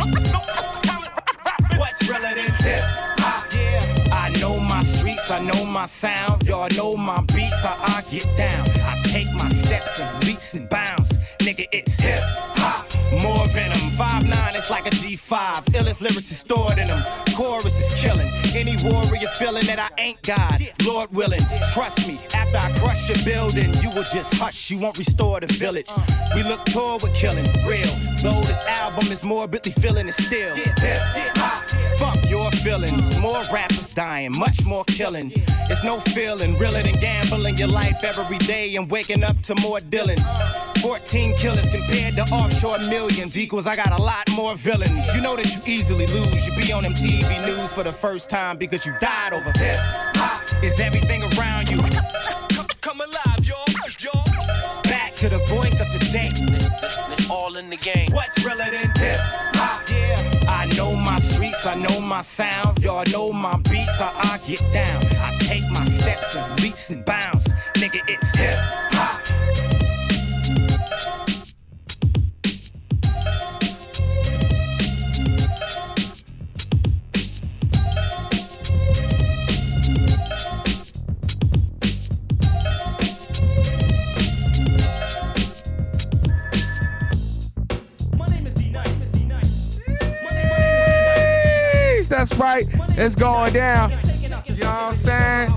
[1.77, 2.83] What's realer than hip
[3.19, 3.53] hop?
[3.53, 6.47] Yeah, I know my streets, I know my sound.
[6.47, 8.69] Y'all know my beats, how I get down.
[8.81, 11.11] I take my steps and leaps and bounds.
[11.39, 12.84] Nigga, it's hip hop.
[13.11, 13.79] More venom.
[13.95, 15.65] 5'9, it's like a G5.
[15.73, 17.01] Illest lyrics is stored in them.
[17.35, 18.27] Chorus is killing.
[18.53, 20.67] Any warrior feeling that I ain't God.
[20.85, 21.41] Lord willing,
[21.73, 22.19] trust me.
[22.33, 24.69] After I crush your building, you will just hush.
[24.69, 25.87] You won't restore the village.
[26.35, 27.45] We look toward with killing.
[27.65, 27.87] Real.
[28.21, 30.55] Though this album is morbidly feeling it still.
[30.55, 31.64] Hip hop.
[31.97, 33.17] Fuck your feelings.
[33.19, 35.31] More rappers dying, much more killing.
[35.69, 39.79] It's no feeling realer than gambling your life every day and waking up to more
[39.79, 40.23] Dylans.
[40.81, 45.07] 14 killers compared to offshore millions equals I got a lot more villains.
[45.15, 46.45] You know that you easily lose.
[46.45, 49.79] You be on MTV news for the first time because you died over hip
[50.15, 50.63] hop.
[50.63, 51.77] Is everything around you?
[52.81, 53.65] Come alive, y'all.
[53.99, 54.83] y'all.
[54.83, 56.29] Back to the voice of the day.
[56.33, 58.11] It's all in the game.
[58.11, 59.54] What's realer than hip hop?
[61.67, 62.83] I know my sound.
[62.83, 65.03] Y'all know my beats, how I get down.
[65.17, 67.47] I take my steps and leaps and bounds.
[67.73, 68.84] Nigga, it's hip
[92.47, 93.91] It's going down.
[93.91, 95.49] You know what I'm saying?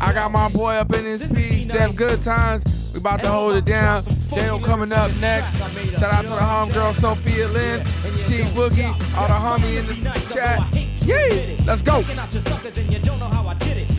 [0.00, 2.92] I got my boy up in this piece, Jeff Good Times.
[2.92, 4.02] We about to hold it down.
[4.02, 5.56] Jano coming up next.
[5.56, 7.84] Shout out to the homegirl Sophia Lynn,
[8.24, 9.94] T Boogie, all the homie in the
[10.32, 10.72] chat.
[11.04, 11.56] Yay!
[11.64, 12.02] Let's go.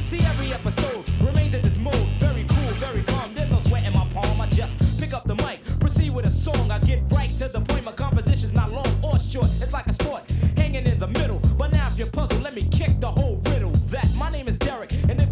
[0.06, 1.96] See every episode remains in this mode.
[2.20, 3.34] Very cool, very calm.
[5.14, 6.70] Up the mic, proceed with a song.
[6.70, 7.27] I get right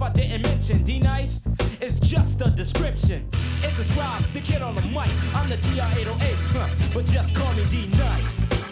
[0.06, 1.42] I didn't mention D Nice,
[1.82, 3.28] it's just a description.
[3.64, 5.10] It describes the kid on the mic.
[5.34, 8.65] I'm the TR-808, huh, but just call me D Nice.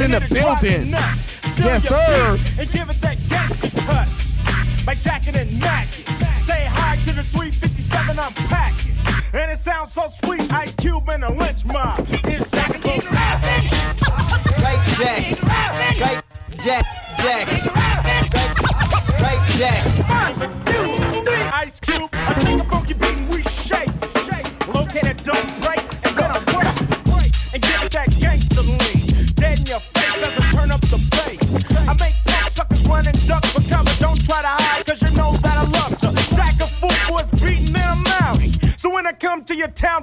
[0.00, 0.94] in the building.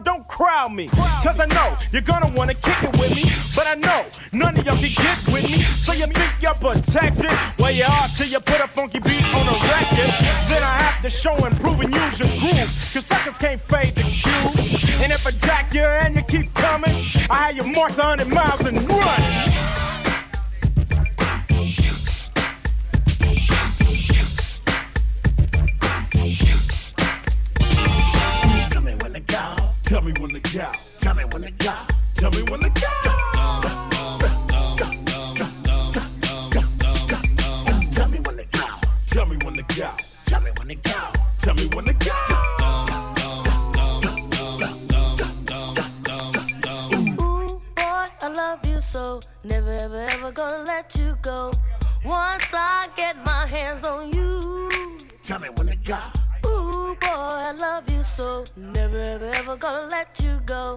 [0.03, 0.87] don't crowd me.
[1.23, 3.23] Cause I know you're gonna wanna kick it with me.
[3.55, 5.59] But I know none of y'all can get with me.
[5.61, 7.31] So you think you're protected?
[7.59, 10.11] Well, you are till you put a funky beat on a record.
[10.49, 12.71] Then I have to show and prove and use your groove.
[12.93, 15.03] Cause suckers can't fade the cue.
[15.03, 16.95] And if I jack you and you keep coming,
[17.29, 19.84] I have you march 100 miles and run.
[29.85, 30.71] Tell me when to go.
[30.99, 31.73] Tell me when to go.
[32.15, 32.87] Tell me when to go.
[37.91, 39.91] Tell me when to go.
[40.25, 41.13] Tell me when to go.
[41.37, 42.11] Tell me when to go.
[47.21, 49.21] Ooh, boy, I love you so.
[49.43, 51.51] Never, ever, ever gonna let you go.
[52.03, 54.97] Once I get my hands on you.
[55.23, 55.99] Tell me when to go.
[56.47, 58.45] Ooh, boy, I love you so.
[58.55, 60.75] Never ever ever gonna let you go.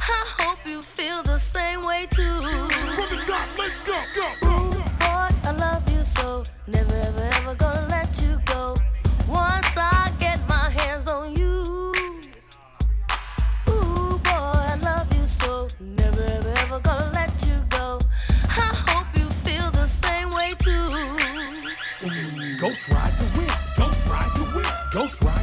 [0.00, 2.40] I hope you feel the same way too.
[2.40, 4.48] From the top, let's go, go, go.
[4.48, 6.44] Ooh, boy, I love you so.
[6.66, 8.76] Never ever ever gonna let you go.
[9.28, 11.92] Once I get my hands on you.
[13.68, 15.68] Ooh, boy, I love you so.
[15.80, 18.00] Never ever ever gonna let you go.
[18.48, 20.88] I hope you feel the same way too.
[22.60, 25.39] Ghost ride the whip, ghost ride the whip, ghost ride.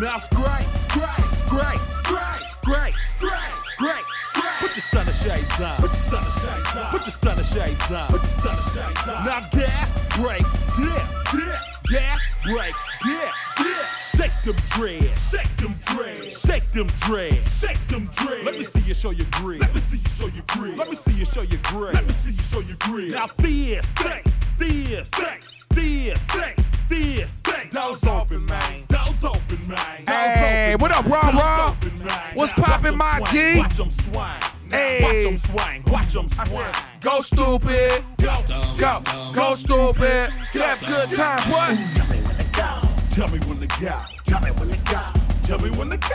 [0.00, 1.10] Now scrape, scrape,
[1.44, 3.44] scrape, scrape, scrape, scrape,
[3.74, 4.56] scrape, scrape.
[4.58, 5.76] Put your stunner shades on.
[5.76, 6.90] Put your stunner shades on.
[6.90, 8.08] Put your stunner shades on.
[8.08, 9.24] Put your stunner shades on.
[9.26, 10.42] Now gas, break,
[10.74, 13.28] dip, dip, gas, break, dip,
[13.58, 13.86] dip.
[14.16, 18.44] Shake them dreads, shake them dreads, shake them dreads, shake them dreads.
[18.46, 19.60] Let me see you show your grid.
[19.60, 20.78] Let me see you show your grid.
[20.78, 21.92] Let me see you show your grid.
[21.92, 23.10] Let me see you show your grid.
[23.12, 27.74] Now fierce, sex, fierce, sex, fierce, sex, fierce, sex.
[27.74, 28.86] Doors open, man.
[29.70, 30.06] Doors open, man.
[30.06, 31.76] Hey, what up, Rob Rob?
[32.34, 33.58] What's poppin', my G?
[33.58, 34.14] Watch them swing.
[34.70, 35.00] Hey.
[35.02, 35.82] Watch them swing.
[35.86, 38.04] Watch them I said, go stupid.
[38.18, 38.44] Go,
[38.78, 39.02] Go,
[39.34, 40.32] go stupid.
[40.52, 41.76] Jeff Good Times, what?
[41.94, 42.80] Tell me when to go.
[43.10, 44.02] Tell me when to go.
[44.24, 45.12] Tell me when to go.
[45.42, 46.06] Tell me when to go.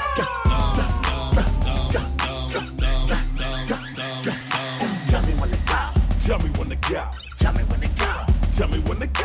[6.25, 7.03] Tell me when to go.
[7.37, 8.25] Tell me when to go.
[8.51, 9.24] Tell me when to go.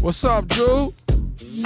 [0.00, 0.94] What's up, Drew?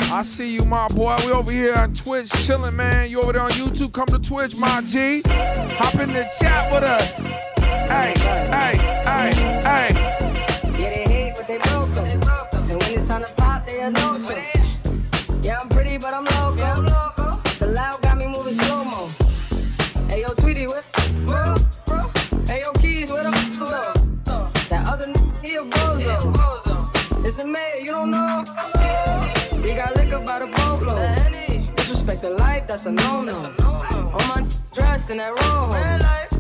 [0.01, 1.17] I see you, my boy.
[1.27, 3.11] We over here on Twitch chilling, man.
[3.11, 3.93] You over there on YouTube?
[3.93, 5.23] Come to Twitch, my G.
[5.27, 7.23] Hop in the chat with us.
[7.59, 9.95] Hey, hey, hey, hey.
[10.65, 12.07] Yeah, they hate, but they broke 'em.
[12.07, 14.19] And when it's time to pop, they a no.
[15.43, 16.62] Yeah, I'm pretty, but I'm loco.
[32.83, 33.35] That's a no-no.
[34.13, 35.73] On my dressed in that rojo.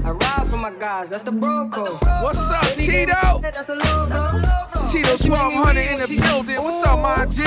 [0.05, 2.01] I ride for my guys, that's the bro code.
[2.21, 3.43] What's up, Baby, give me Cheeto?
[3.43, 4.87] That's a low blow.
[4.89, 6.63] Cheeto She make me 1200 in the building.
[6.63, 7.43] What's up, my G?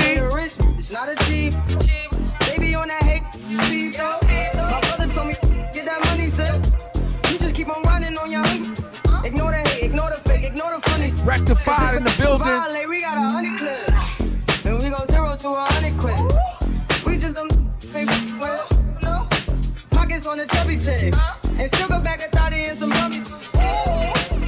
[0.78, 1.52] It's not a cheap.
[2.40, 3.22] Baby on that hate
[3.68, 4.18] beat, yo.
[4.62, 5.34] My brother told me,
[5.74, 6.62] get that money, sir.
[7.30, 9.28] You just keep on running on your hungry.
[9.28, 11.12] Ignore the hate, ignore the fake, ignore the funny.
[11.22, 12.46] Rectified in the building.
[12.46, 14.64] Violate, we got a hundred clips.
[14.64, 15.64] And we go zero to a
[20.28, 21.14] On the chubby chick.
[21.58, 23.22] And still go back a thotty and some bummy.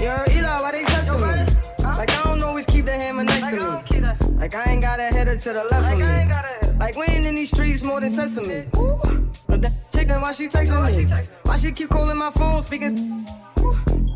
[0.03, 1.47] You're Eli, why they testing me?
[1.85, 4.01] Like I don't always keep the hammer next to me.
[4.39, 6.79] Like I ain't got a header to the left of me.
[6.79, 8.66] Like we ain't in these streets more than sesame.
[9.47, 11.26] But that chicken, why she texting me?
[11.45, 13.24] Why she keep calling my phone, speaking?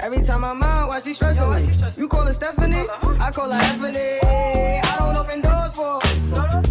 [0.00, 1.72] Every time I'm out, why she stressing me?
[1.96, 2.86] You call her Stephanie?
[3.20, 4.18] I call her Stephanie.
[4.82, 6.00] I don't open doors for.
[6.00, 6.62] her.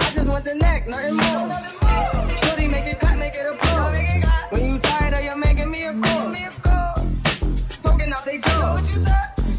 [0.00, 2.36] I just want the neck, nothing more.
[2.38, 4.27] Shorty make it clap, make it a pro.
[4.50, 6.28] When you tired of you making me a call.
[6.28, 7.06] Me a call.
[7.82, 8.76] Poking out they jaw.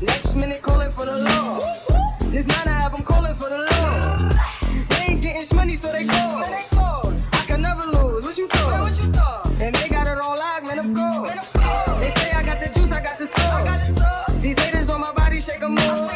[0.02, 1.60] Next minute calling for the law.
[2.32, 4.30] This nine I have them calling for the law.
[4.90, 6.44] They ain't getting money, so they call.
[7.34, 8.24] I can never lose.
[8.26, 8.82] What you thought?
[8.82, 11.50] what you thought And they got it on lock, man, of course.
[12.00, 14.42] They say I got the juice, I got the sauce.
[14.42, 16.12] These haters on my body, shake 'em off.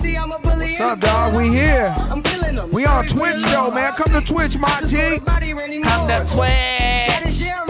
[0.00, 0.66] See, I'm a bully.
[0.66, 1.34] What's up, dog?
[1.34, 1.92] We here.
[1.96, 2.70] I'm killing 'em.
[2.70, 3.92] We on Twitch, though, man.
[3.94, 4.96] Come to Twitch, my Just G.
[5.02, 6.34] know the body really Come to.
[6.34, 7.63] Twitch.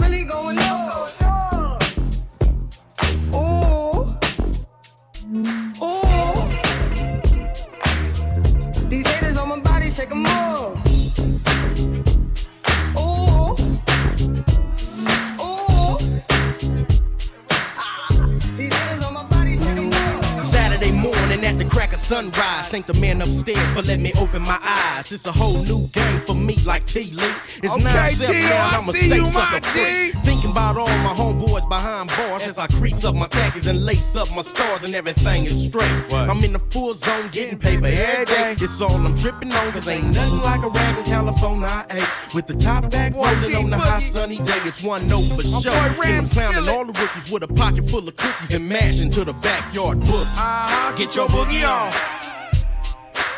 [21.95, 22.69] At the crack of sunrise.
[22.69, 25.11] Thank the man upstairs for letting me open my eyes.
[25.11, 27.23] It's a whole new game for me, like T Lee.
[27.63, 29.59] It's Okay, nine seven Gio, now, I I'ma see you, my.
[29.73, 30.11] G.
[30.23, 34.15] Thinking about all my homeboys behind bars as I crease up my khakis and lace
[34.15, 36.13] up my stars and everything is straight.
[36.13, 38.55] I'm in the full zone getting paper every day.
[38.59, 42.33] It's all I'm tripping on, cause ain't nothing like a rag in California I ate.
[42.35, 45.59] With the top back rolling on the hot sunny day, it's one note for My
[45.61, 45.71] sure.
[45.71, 49.09] boy Ram I'm clowning all the rookies with a pocket full of cookies and mashing
[49.11, 50.25] to the backyard book.
[50.37, 50.95] Uh-huh.
[50.97, 51.84] Get your boogie on.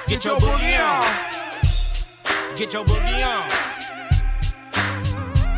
[0.08, 1.04] Get your boogie on.
[2.56, 3.50] Get your boogie on.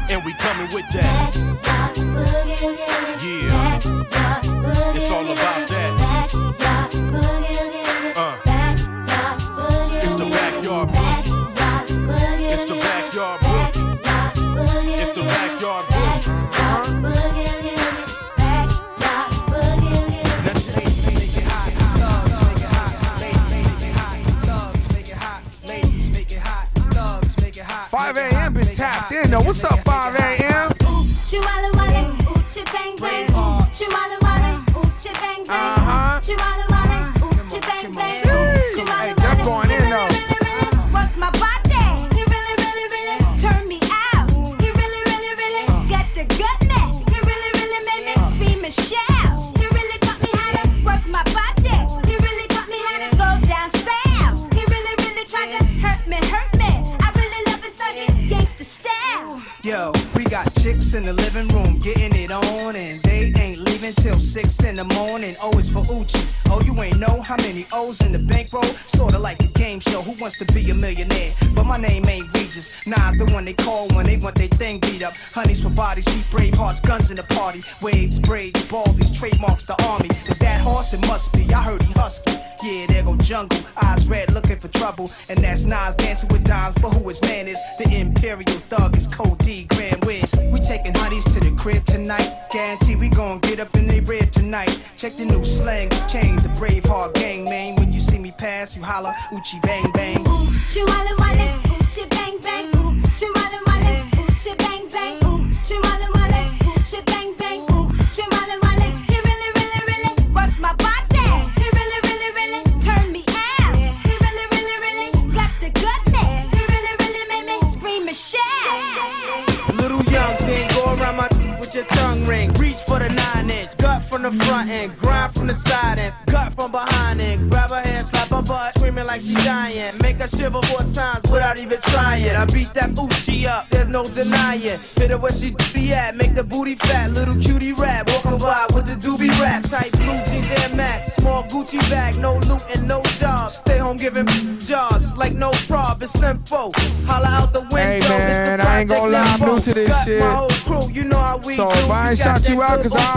[0.09, 1.35] And we coming with that.
[3.21, 3.48] Yeah.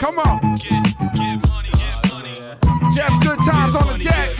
[0.00, 0.40] Come on.
[0.56, 0.72] get
[1.46, 2.32] money get money
[2.94, 4.30] Jeff, good times on the deck.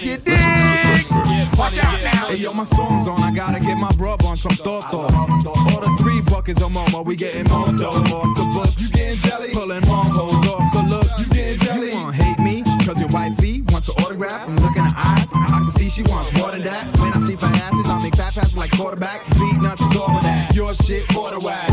[0.00, 1.58] You dig?
[1.58, 2.26] Watch out now.
[2.28, 5.10] Hey yo, my song's on, I gotta get my rub on some toto.
[5.74, 8.80] Order three buckets of mama, we getting more dough off the books.
[8.80, 9.52] You getting jelly?
[9.52, 11.08] Pulling more hoes off the look.
[11.18, 11.88] You getting jelly?
[11.88, 12.62] You wanna hate me?
[12.86, 15.28] Cause your wifey wants an autograph from looking at eyes.
[15.34, 16.86] I can see she wants more than that.
[17.00, 19.24] When I see fat asses, I make fat passes like quarterback.
[19.24, 20.54] Beatnuts is all of that.
[20.54, 21.71] Your shit, border whack.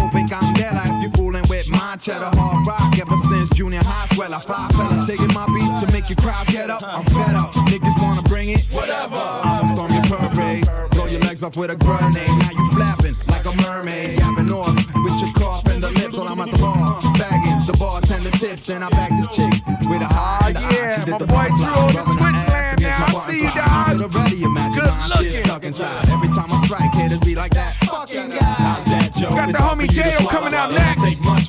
[2.10, 2.98] Cheddar hard rock.
[2.98, 5.04] Ever since junior high, swell I fly fella.
[5.06, 6.82] Taking my beats to make your crowd get up.
[6.84, 7.54] I'm fed up.
[7.70, 8.66] Niggas wanna bring it?
[8.72, 9.16] Whatever.
[9.16, 10.66] I'ma storm your parade.
[10.92, 12.34] Blow your legs off with a grenade.
[12.42, 14.18] Now you flapping like a mermaid.
[14.18, 17.02] Yapping off with your cough and the lips while I'm at the bar.
[17.18, 18.66] Bagging the bartender tips.
[18.66, 19.54] Then I bag this chick
[19.86, 20.98] with a high in the eye.
[20.98, 23.06] She did the boy Drew on the rubbing Twitch ass now.
[23.06, 24.02] I see you, dog.
[24.02, 25.46] Already imagine Good my shit looking.
[25.46, 26.10] stuck inside.
[26.10, 27.76] Every time I strike, haters be like that.
[27.86, 28.58] Fucking guy.
[28.66, 29.30] How's that, Joe?
[29.30, 30.20] Got the homie for you to J.O.
[30.20, 30.30] swallow.
[30.32, 30.99] coming up next.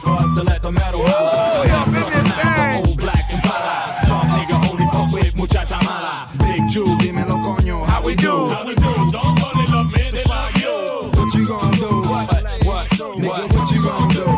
[0.01, 1.65] Much for us to let the metal holler.
[1.65, 2.89] In this thing.
[2.89, 4.01] Old black and pala.
[4.05, 6.29] Top nigga only fuck with muchacha mala.
[6.39, 7.85] Big Jew, dímelo coño.
[7.87, 8.49] How we do?
[8.49, 8.93] How we do?
[9.11, 11.11] Don't only love me, they love you.
[11.19, 12.03] What you gonna do?
[12.09, 12.29] What?
[12.65, 12.87] What?
[13.21, 14.31] Nigga, what you gonna do?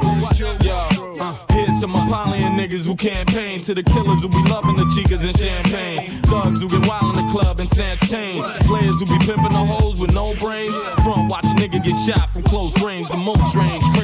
[0.64, 0.76] Yo,
[1.20, 1.36] uh.
[1.50, 5.38] here's some Apollyon niggas who campaign to the killers who be loving the chicas and
[5.38, 6.10] champagne.
[6.22, 8.42] Thugs who get wild in the club and snatch chain.
[8.62, 10.74] Players who be pimping the hoes with no brains.
[11.04, 13.08] Front watch nigga get shot from close range.
[13.08, 14.01] The most strange, crazy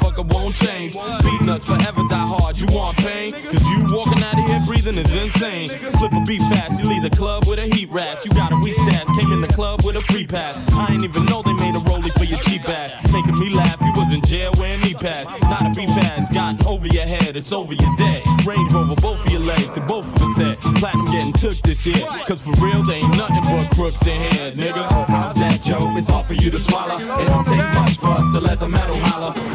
[0.00, 0.94] motherfucker won't change.
[0.94, 2.58] Beatnuts forever die hard.
[2.58, 3.30] You want pain?
[3.30, 5.68] Cause you walking out of here breathing is insane.
[5.68, 8.24] Flip a beat fast, you leave the club with a heat rash.
[8.24, 10.56] You got a weak stash, came in the club with a free pass.
[10.72, 13.12] I ain't even know they made a rollie for your cheap ass.
[13.12, 15.26] Making me laugh, you was in jail wearing knee pads.
[15.42, 18.24] Not a beat fast, gotten over your head, it's over your dead.
[18.46, 20.58] Range Rover, both of your legs, to both of us said.
[20.78, 22.06] Platinum getting took this year.
[22.26, 25.06] Cause for real, they ain't nothing but crooks in here, nigga.
[25.06, 25.96] How's that, Joe?
[25.96, 26.96] It's hard for you to swallow.
[26.96, 29.49] It don't take much for us to let the metal holler.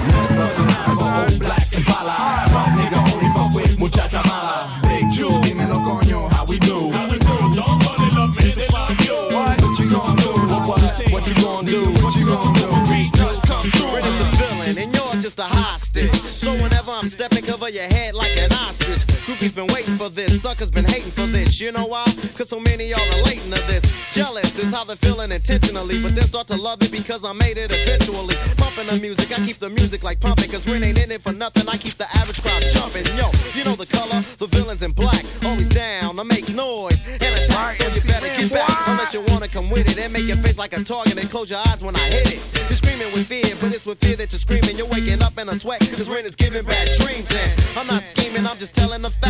[20.06, 21.60] For this, suckers been hating for this.
[21.60, 22.06] You know why?
[22.38, 23.82] Cause so many y'all relating to this.
[24.14, 27.58] Jealous is how they're feeling intentionally, but then start to love it because I made
[27.58, 28.36] it eventually.
[28.56, 31.34] Pumping the music, I keep the music like pumping, cause Ren ain't in it for
[31.34, 31.68] nothing.
[31.68, 33.04] I keep the average crowd jumping.
[33.18, 37.34] Yo, you know the color, the villains in black, always down I make noise and
[37.42, 37.78] attack.
[37.78, 38.88] So you better get back.
[38.88, 41.50] Unless you wanna come with it and make your face like a target and close
[41.50, 42.46] your eyes when I hit it.
[42.70, 44.78] You're screaming with fear, but it's with fear that you're screaming.
[44.78, 47.32] You're waking up in a sweat, cause Ren is giving bad dreams.
[47.34, 49.25] And I'm not scheming, I'm just telling the facts.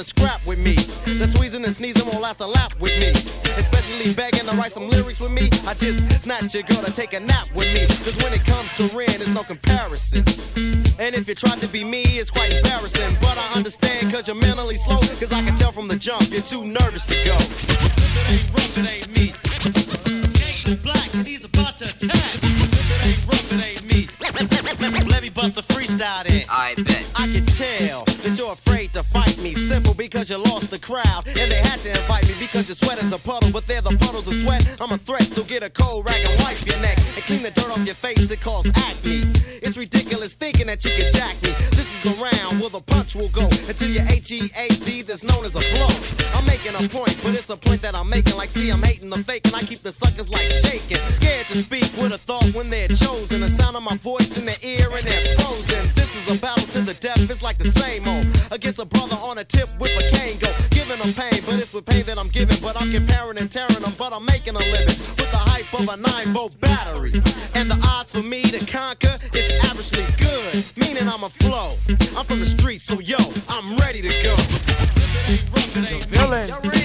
[0.00, 0.74] Wanna scrap with me.
[1.18, 3.10] They're squeezing and sneezing won't last a lap with me.
[3.58, 5.48] Especially begging to write some lyrics with me.
[5.66, 7.86] I just snatch your girl to take a nap with me.
[8.04, 10.24] Cause when it comes to Ren, there's no comparison.
[10.98, 13.14] And if you try to be me, it's quite embarrassing.
[13.20, 15.00] But I understand cause you're mentally slow.
[15.20, 17.36] Cause I can tell from the jump, you're too nervous to go.
[17.36, 19.26] If it ain't rough, it ain't me.
[20.70, 22.34] Ain't black, and he's about to attack.
[22.40, 24.08] If it ain't rough, it ain't me.
[25.10, 26.44] Let me bust a freestyle then.
[26.48, 27.06] I bet.
[27.14, 29.36] I can tell that you're afraid to fight.
[29.80, 31.24] Simple because you lost the crowd.
[31.26, 33.50] And they had to invite me because your sweat is a puddle.
[33.50, 34.60] But they're the puddles of sweat.
[34.78, 36.98] I'm a threat, so get a cold rag and wipe your neck.
[37.16, 39.24] And clean the dirt off your face that cause acne.
[39.64, 41.52] It's ridiculous thinking that you can jack me.
[41.72, 45.56] This is the round where the punch will go until your H-E-A-D that's known as
[45.56, 45.92] a blow.
[46.36, 48.36] I'm making a point, but it's a point that I'm making.
[48.36, 50.98] Like, see, I'm hating the fake, and I keep the suckers like shaking.
[51.08, 53.40] Scared to speak with a thought when they're chosen.
[53.40, 55.88] The sound of my voice in their ear and they're frozen.
[55.94, 58.29] This is a battle to the death, it's like the same old.
[61.00, 62.58] Giving them pain, but it's with pain that I'm giving.
[62.60, 64.98] But I'm comparing and tearing them, but I'm making a living.
[65.16, 67.12] With the hype of a 9 volt battery.
[67.54, 70.64] And the odds for me to conquer, it's averagely good.
[70.76, 71.72] Meaning I'm a flow.
[72.16, 73.16] I'm from the streets, so yo,
[73.48, 74.34] I'm ready to go.
[75.72, 76.79] The villain.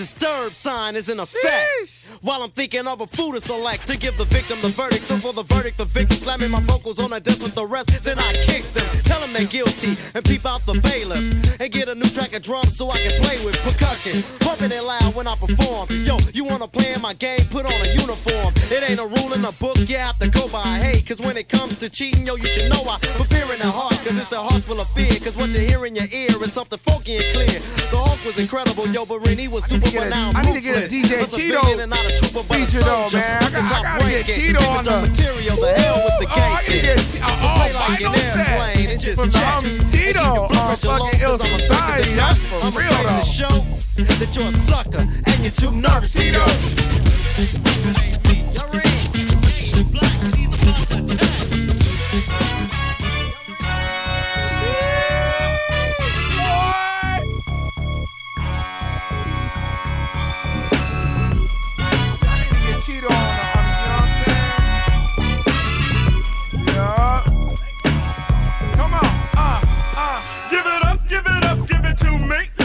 [0.00, 2.08] Disturb sign is in effect.
[2.22, 5.04] While I'm thinking of a food to select to give the victim the verdict.
[5.04, 8.02] So for the verdict, the victim slamming my vocals on a desk with the rest.
[8.02, 11.20] Then I kick them, tell them they're guilty, and peep out the bailiff.
[11.60, 14.22] And get a new track of drums so I can play with percussion.
[14.40, 15.88] Pumping it loud when I perform.
[15.90, 17.44] Yo, you wanna play in my game?
[17.50, 18.54] Put on a uniform.
[18.72, 20.64] It ain't a rule in the book, you have to go by.
[20.80, 23.58] Hey, cause when it comes to cheating, yo, you should know I put fear in
[23.60, 24.00] their hearts.
[24.00, 25.20] Cause it's their hearts full of fear.
[25.20, 27.60] Cause what you hear in your ear is something funky and clear.
[27.92, 30.36] The Hulk was incredible, yo, but Renee was super renowned.
[30.36, 33.42] I need to get a DJ Cheeto feature though, man.
[33.42, 35.56] I, got, I gotta get Cheeto on the material.
[35.56, 40.50] The hell with the Oh, I get oh, oh, final set from the homie Cheeto
[40.50, 42.14] on fucking Ill Society.
[42.14, 43.20] That's for real though.
[43.20, 43.64] to show
[43.96, 48.09] that you're a sucker and you're too nervous to go.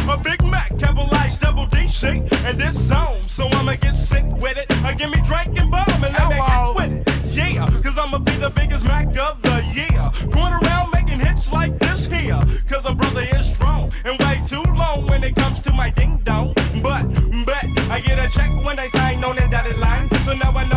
[0.07, 4.55] A Big Mac, capitalized double D shake, and this zone, so I'ma get sick with
[4.57, 4.71] it.
[4.83, 7.35] I give me drink and bomb and let me get with it.
[7.35, 10.29] Yeah, cause I'ma be the biggest Mac of the year.
[10.29, 12.39] Going around making hits like this here,
[12.69, 16.17] cause a brother is strong and way too long when it comes to my ding
[16.23, 16.53] dong.
[16.83, 17.07] But,
[17.45, 20.67] but, I get a check when they sign on the dotted line, so now I
[20.67, 20.74] know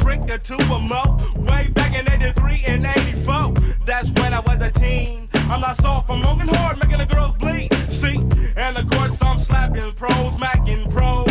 [0.00, 1.16] trick or two or more.
[1.36, 3.54] Way back in 83 and 84.
[3.84, 5.28] That's when I was a teen.
[5.34, 7.72] I'm not soft, I'm long hard, making the girls bleed.
[7.88, 8.16] See?
[8.56, 11.28] And of course, I'm slapping pros, macking pros.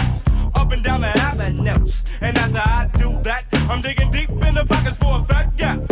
[0.55, 2.03] Up and down the avenues.
[2.21, 5.88] And after I do that, I'm digging deep in the pockets for a fat gap.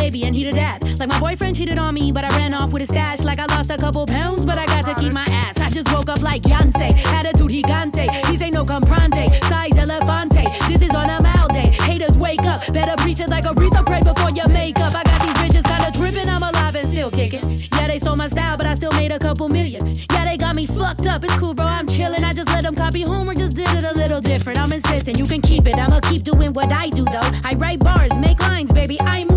[0.00, 0.84] Baby and he did that.
[0.98, 3.20] Like my boyfriend cheated on me, but I ran off with his stash.
[3.22, 5.58] Like I lost a couple pounds, but I got to keep my ass.
[5.60, 8.06] I just woke up like Beyonce, attitude gigante.
[8.30, 10.44] These ain't no comprante, size elefante.
[10.68, 11.68] This is on a mild day.
[11.86, 13.84] Haters wake up, better preach it like Aretha.
[13.84, 14.94] Pray before your makeup.
[14.94, 17.44] I got these bitches kinda tripping, I'm alive and still kicking.
[17.74, 19.94] Yeah, they stole my style, but I still made a couple million.
[20.12, 21.24] Yeah, they got me fucked up.
[21.24, 21.66] It's cool, bro.
[21.66, 22.24] I'm chillin'.
[22.24, 24.58] I just let them copy Homer, just did it a little different.
[24.60, 25.76] I'm insisting, you can keep it.
[25.76, 27.30] I'ma keep doing what I do though.
[27.44, 28.98] I write bars, make lines, baby.
[29.00, 29.27] I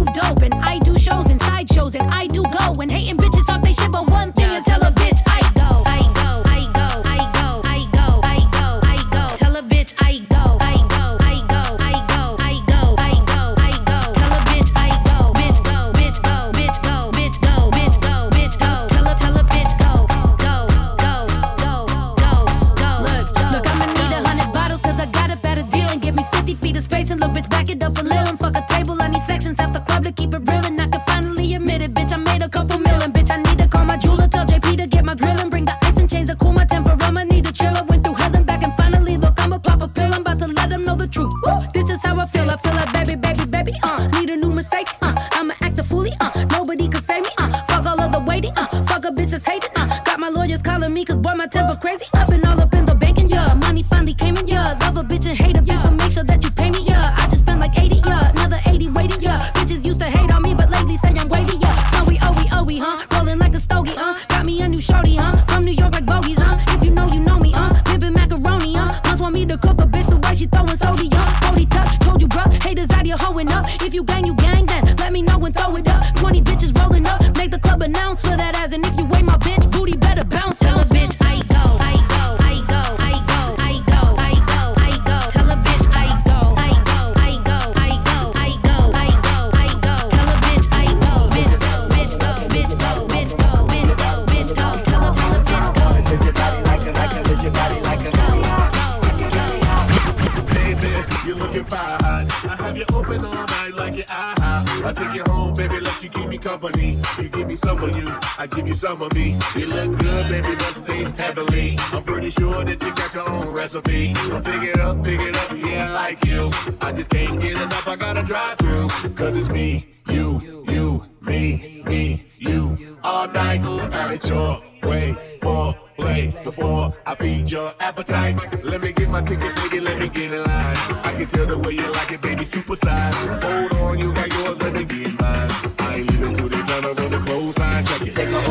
[108.92, 109.39] Of me.
[109.56, 111.78] You look good, baby, let's taste heavily.
[111.94, 114.14] I'm pretty sure that you got your own recipe.
[114.16, 116.52] So pick it up, pick it up, yeah, like you.
[116.82, 119.14] I just can't get enough, I gotta drive through.
[119.14, 122.98] Cause it's me, you, you, me, me, you.
[123.06, 128.36] All night, and it's your way for play before I feed your appetite.
[128.62, 130.78] Let me get my ticket, baby, let me get in line.
[131.06, 133.28] I can tell the way you like it, baby, super size.
[133.42, 135.20] Hold on, you got yours, let me get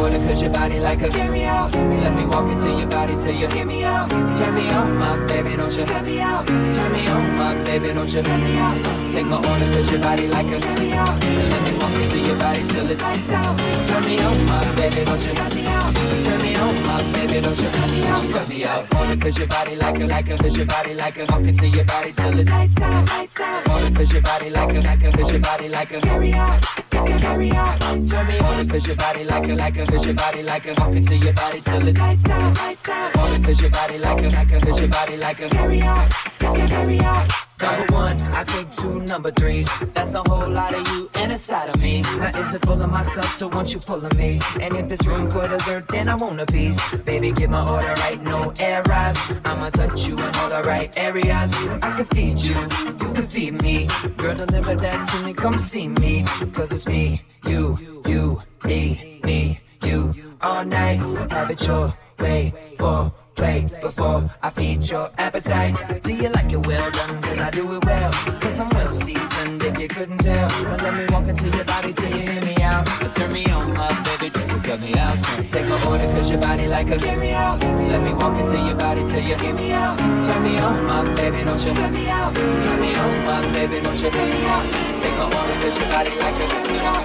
[0.01, 0.21] Check it.
[0.21, 1.73] Take my order cause your body like a carry out.
[1.73, 4.09] Let me walk into your body till you hear me out.
[4.37, 6.47] Turn me on, my baby, don't you hear me out.
[6.47, 9.11] Turn me on, my baby, don't you hear me out.
[9.11, 11.21] Take my order cause your body like a carry out.
[11.23, 13.59] Let me walk into your body till it's lights out.
[13.59, 15.95] Turn me on, my baby, don't you hear me out.
[15.95, 18.31] Turn me on, my baby, don't you hear me out.
[18.31, 18.95] Cut me out.
[18.95, 21.25] Order cause your body like a, like a, cause your body like a.
[21.31, 23.69] Walk into your body till it's lights out, lights out.
[23.69, 26.01] Order cause your body like a, like a, cause your body like a.
[26.01, 27.81] Carry out, carry out.
[27.81, 30.75] Turn me on cause your body like a, like a, cause your body like a.
[30.79, 33.13] Walk into your body till it's lights out, lights out.
[33.45, 35.49] Cause your body like a, like a, cause your body like a.
[35.49, 37.50] Carry out, carry out.
[37.63, 39.69] Number one, I take two number threes.
[39.93, 42.03] That's a whole lot of you and a side of me.
[42.19, 44.41] Now is it full of myself to want you full of me?
[44.61, 46.95] And if it's room for dessert, then I want a piece.
[46.95, 49.33] Baby, get my order right, no errors.
[49.45, 51.53] I'ma touch you in all the right areas.
[51.83, 53.89] I can feed you, you can feed me.
[54.17, 56.25] Girl, deliver that to me, come see me.
[56.55, 60.15] Cause it's me, you, you, me, me, you.
[60.41, 60.99] All night,
[61.31, 65.75] have it your way for play before I feed your appetite.
[66.03, 67.23] Do you like it well done?
[67.23, 68.13] Cause I do it well.
[68.43, 70.49] Cause I'm well seasoned if you couldn't tell.
[70.65, 72.85] But let me walk into your body till you hear me out.
[73.01, 75.17] But turn me on, my baby, don't cut me out.
[75.17, 77.61] So take my order cause your body like a carry out.
[77.93, 79.97] Let me walk into your body till you hear me out.
[80.27, 82.35] Turn me on, my baby, don't you hear me out.
[82.35, 84.65] Turn me on, my baby, don't you hear me out.
[85.01, 87.03] Take my order cause your body like a carry out.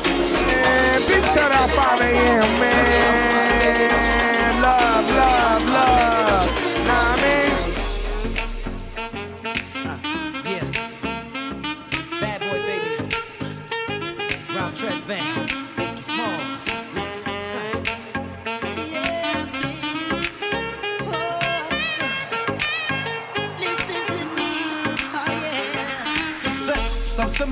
[1.08, 4.35] Big shout out 5 a.m., man.
[4.62, 6.88] Love, love, love.
[6.88, 7.45] Nah, I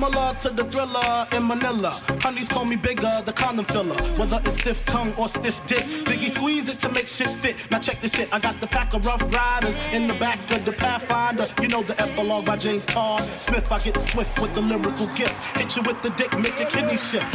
[0.04, 1.90] similar to the thriller in Manila.
[2.20, 3.96] Honeys call me bigger, the condom filler.
[4.18, 7.56] Whether it's stiff tongue or stiff dick, Biggie squeeze it to make shit fit.
[7.70, 10.64] Now check this shit, I got the pack of rough riders in the back of
[10.64, 11.46] the Pathfinder.
[11.62, 13.70] You know the epilogue by James Todd Smith.
[13.70, 15.34] I get swift with the lyrical gift.
[15.56, 17.34] Hit you with the dick, make your kidney shift.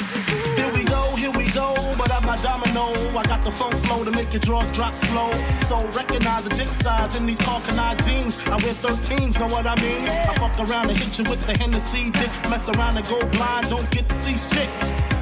[0.58, 2.94] Here we go, here we go, but I'm not domino.
[3.18, 5.32] I got the funk flow to make your drawers drop slow.
[5.68, 8.40] So recognize the dick size in these Calvin Klein jeans.
[8.48, 10.08] I wear 13s, know what I mean?
[10.08, 12.30] I fuck around and hit you with the Hennessy dick.
[12.50, 14.70] Mess around and go blind, don't get to see shit.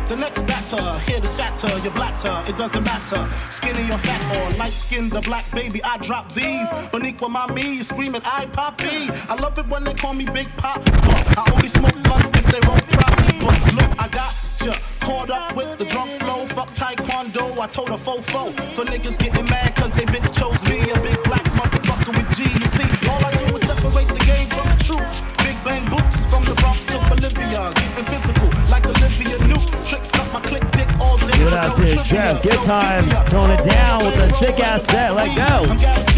[0.08, 3.28] The next batter, here to shatter your blatter, it doesn't matter.
[3.52, 6.70] Skinny or fat or light skinned or black, baby, I drop these.
[6.94, 9.10] Boricua mommy screaming, I poppy.
[9.28, 10.82] I love it when they call me Big Pop.
[11.38, 13.40] I only smoke blunts if they roll properly.
[13.40, 14.34] But look, I got
[14.64, 14.74] ya
[15.08, 16.46] caught up with the drunk flow.
[16.48, 18.44] Fuck taekwondo, I told a fofo.
[18.76, 20.78] For niggas getting mad cause they bitch chose me.
[20.92, 22.44] A big black motherfucker with G.
[22.44, 25.14] You see, all I do is separate the game from the truth.
[25.46, 27.72] Big bang boots from the Bronx to Bolivia.
[27.80, 29.68] Keeping physical like Olivia Newt.
[29.88, 31.38] Tricks up my click dick all day.
[31.38, 32.44] Good out there, Jeff.
[32.44, 33.14] Good times.
[33.32, 35.16] Tone it down with a sick ass set.
[35.16, 36.18] Let go.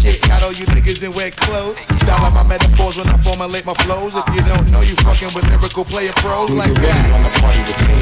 [0.00, 1.78] shit, got all you niggas in wet clothes.
[2.02, 4.14] Style on my metaphors when I formulate my flows.
[4.14, 7.12] If you don't know, you fucking with lyrical player pros Do like you really that.
[7.14, 7.98] wanna party with me?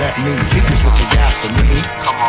[0.00, 1.68] Let me see just what you got for me.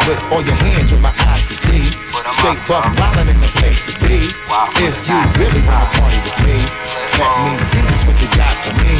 [0.08, 1.92] Put all your hands with my eyes to see.
[2.40, 4.30] Straight buck wildin' in the place to be.
[4.80, 6.58] If you really wanna party with me,
[7.18, 8.94] let me see just what you got for me.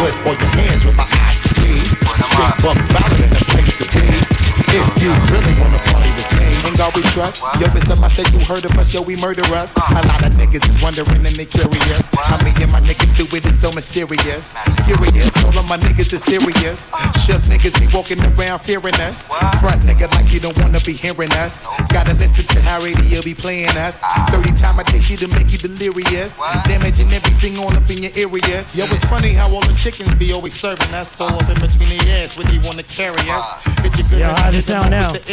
[0.00, 1.76] Put all your hands with my eyes to see.
[2.30, 4.06] Straight buck wildin' in the place to be.
[4.76, 5.75] If you really wanna
[6.76, 7.42] God we trust.
[7.58, 9.74] Yo, this up my state, you heard of us, yo, we murder us.
[9.76, 12.08] A lot of niggas is wondering and they curious.
[12.12, 13.46] How me and my niggas do it?
[13.46, 14.54] is so mysterious.
[14.84, 16.90] Furious, all of my niggas is serious.
[17.24, 19.26] Shook niggas be walking around fearing us.
[19.60, 21.66] Front nigga like you don't wanna be hearing us.
[21.88, 24.00] Gotta listen to how radio be playing us.
[24.30, 26.36] 30 time I take you to make you delirious.
[26.64, 28.74] Damaging everything all up in your areas.
[28.74, 31.14] Yo, it's funny how all the chickens be always serving us.
[31.16, 33.64] So up in between the ass when they wanna carry us.
[33.80, 35.12] Hit your good Yo, how's it sound now?
[35.12, 35.26] with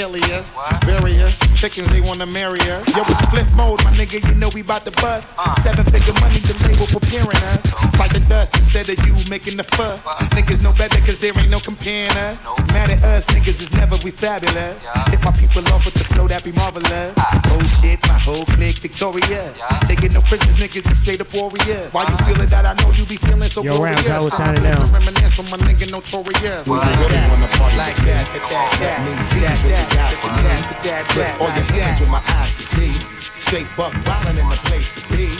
[1.39, 1.53] the alias.
[1.53, 2.87] Various chickens, they wanna marry us.
[2.95, 5.33] Yo, it's flip mode, my nigga, you know we bout to bust.
[5.63, 7.61] Seven figure money, the label preparing us.
[7.97, 10.03] Fight the dust instead of you making the fuss.
[10.35, 12.37] Niggas know better cause there ain't no comparing us.
[12.73, 14.83] Mad at us, niggas is never we fabulous.
[15.09, 17.13] Hit my people off with the flow that be marvelous.
[17.17, 19.57] Oh shit, my whole clique victorious.
[19.87, 21.93] Taking no prisoners, niggas is straight up warriors.
[21.93, 22.65] Why you feeling that?
[22.65, 23.97] I know you be feeling so Yo, glorious.
[24.03, 24.85] Rams, how it I'm sounding feeling now?
[24.85, 26.65] so Reminisce on my nigga notorious.
[26.65, 28.11] Do you Like really that, wanna party like with me?
[28.11, 28.43] that, that,
[28.79, 30.43] that, Let me that, see that, just what you that, got that, for that, me.
[30.43, 32.99] that, that, That, all your hands with my eyes to see.
[33.39, 35.31] Straight buck wildin' in the place to be.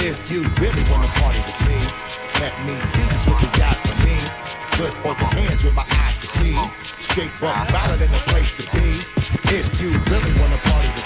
[0.00, 1.76] If you really wanna party with me,
[2.40, 4.16] let me see just what you got for me.
[4.80, 6.56] Good all your hands with my eyes to see.
[7.04, 9.04] Straight buck wildin' in the place to be.
[9.52, 11.05] If you really wanna party with me.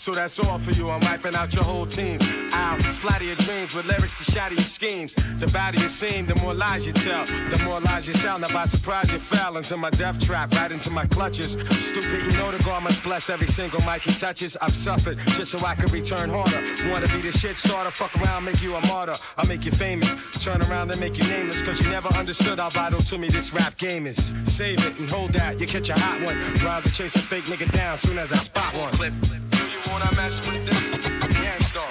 [0.00, 0.88] So that's all for you.
[0.88, 2.18] I'm wiping out your whole team.
[2.54, 5.14] I'll splatter your dreams with lyrics to shatter your schemes.
[5.14, 7.26] The badder you seem, the more lies you tell.
[7.26, 8.40] The more lies you shout.
[8.40, 11.52] Now by surprise you fell into my death trap, right into my clutches.
[11.52, 14.56] Stupid, you know the God must bless every single mic he touches.
[14.62, 16.64] I've suffered just so I can return harder.
[16.90, 19.16] Wanna be the shit starter, fuck around, make you a martyr.
[19.36, 20.08] I'll make you famous.
[20.42, 23.52] Turn around and make you nameless, cause you never understood how vital to me this
[23.52, 24.32] rap game is.
[24.44, 26.38] Save it and hold that, you catch a hot one.
[26.64, 28.92] Rather chase a fake nigga down soon as I spot one.
[28.94, 29.12] Clip.
[29.24, 29.49] You
[29.90, 31.08] wanna mess with this?
[31.40, 31.86] Gang Starr.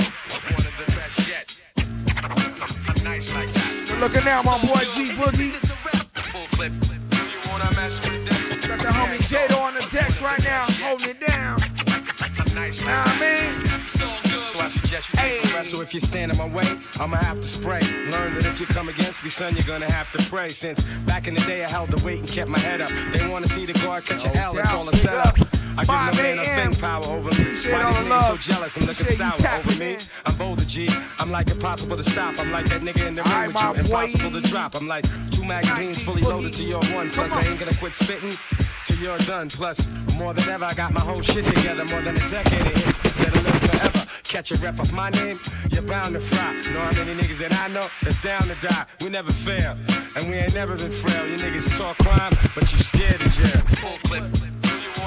[0.55, 1.59] One of the best yet.
[2.87, 3.85] I'm nice like that.
[3.87, 5.53] Good looking now, my boy G Boogie.
[6.31, 6.71] Full clip.
[6.73, 8.67] You wanna mess with this?
[8.67, 11.59] Got the homie Jado on the decks right now, holding it down.
[12.21, 13.87] I'm nice Know like what I mean?
[13.87, 14.07] So.
[14.59, 15.71] So I suggest you take a rest.
[15.71, 16.65] So if you stand in my way,
[16.99, 17.81] I'ma have to spray.
[18.11, 20.49] Learn that if you come against me, son, you're gonna have to pray.
[20.49, 22.89] Since back in the day, I held the weight and kept my head up.
[23.13, 25.37] They wanna see the guard catch a L, it's all a setup.
[25.79, 26.71] I give no 5 man a a.m.
[26.71, 27.41] thing power over me.
[27.41, 28.39] Appreciate Why all these the niggas so love.
[28.41, 29.93] jealous and looking Appreciate you sour tapping over me?
[29.93, 29.99] in.
[30.25, 30.89] I'm bolder, G.
[31.19, 32.39] I'm like impossible to stop.
[32.39, 33.47] I'm like that nigga in the ring Alright,
[33.77, 34.75] with you, impossible to drop.
[34.75, 37.09] I'm like two magazines fully loaded to your one.
[37.11, 38.33] Plus, I ain't gonna quit spitting
[38.85, 39.49] till you're done.
[39.49, 39.87] Plus,
[40.17, 41.85] more than ever, I got my whole shit together.
[41.85, 44.05] More than a decade of hits that'll live forever.
[44.23, 45.39] Catch a rep of my name,
[45.71, 46.53] you're bound to fry.
[46.73, 48.85] Know how many niggas that I know that's down to die.
[49.01, 49.77] We never fail,
[50.17, 51.25] and we ain't never been frail.
[51.25, 53.61] You niggas talk crime, but you scared of jail.
[53.77, 54.58] Full clip.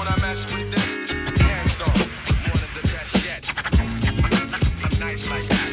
[0.03, 1.13] You wanna mess with this?
[1.39, 1.87] Gang Starr.
[1.87, 3.43] One of the best yet.
[3.79, 5.72] I'm nice like that.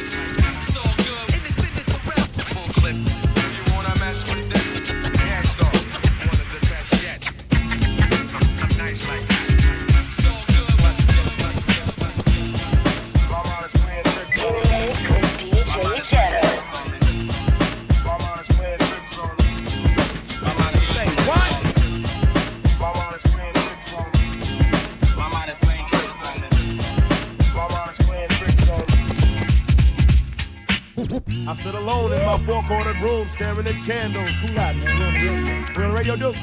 [32.41, 34.29] Four cornered room staring at candles.
[34.41, 34.99] Cool out, man.
[34.99, 35.75] The radio.
[35.77, 36.37] We're on the radio, dude?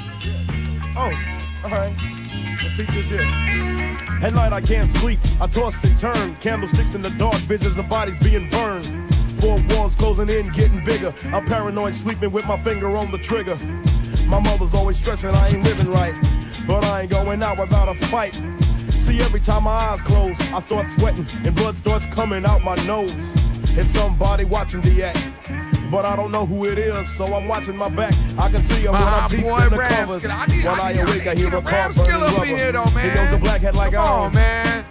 [0.96, 1.12] Oh,
[1.64, 1.96] all right.
[2.76, 3.22] Peep this here.
[4.22, 5.18] At night I can't sleep.
[5.40, 6.36] I toss and turn.
[6.36, 9.14] Candlesticks in the dark, visions of bodies being burned.
[9.40, 11.14] Four walls closing in, getting bigger.
[11.26, 13.56] I'm paranoid, sleeping with my finger on the trigger.
[14.26, 16.14] My mother's always stressing I ain't living right.
[16.66, 18.34] But I ain't going out without a fight.
[18.90, 22.74] See, every time my eyes close, I start sweating and blood starts coming out my
[22.84, 23.12] nose.
[23.76, 25.37] It's somebody watching the act.
[25.90, 28.14] But I don't know who it is, so I'm watching my back.
[28.38, 29.88] I can see him when I'm deep ah, boy in the Ramskill.
[29.88, 30.26] covers.
[30.26, 32.44] I need- when I I, need- I awake, I need hear a car burning rubber.
[32.44, 33.10] here, though, man.
[33.10, 34.34] He goes a black hat like Come I own.
[34.34, 34.84] man.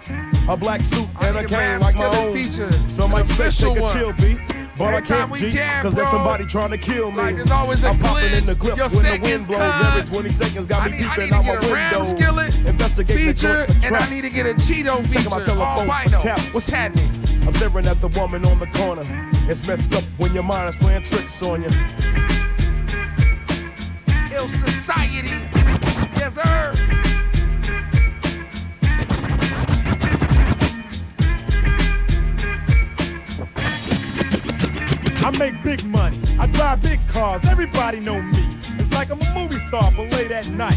[0.48, 2.32] A black suit and a cane like my own.
[2.34, 4.38] feature, So an might say take a chill beat.
[4.76, 7.16] But Every I can't G, jam, cause there's somebody trying to kill me.
[7.16, 9.96] like there's always a I'm popping in the clip Your when the wind blows cut.
[9.96, 10.66] every 20 seconds.
[10.66, 12.16] Got I me need, I peeping out get a my Ram window.
[12.16, 15.60] skillet Investigate the feature, for and I need to get a Cheeto feature.
[15.60, 16.54] All vinyl.
[16.54, 17.17] What's happening?
[17.48, 19.06] I'm staring at the woman on the corner.
[19.48, 21.70] It's messed up when your mind is playing tricks on you.
[24.36, 25.30] Ill society.
[26.14, 26.74] Yes, sir.
[35.24, 36.20] I make big money.
[36.38, 37.42] I drive big cars.
[37.46, 38.58] Everybody know me.
[38.78, 40.76] It's like I'm a movie star, but late at night.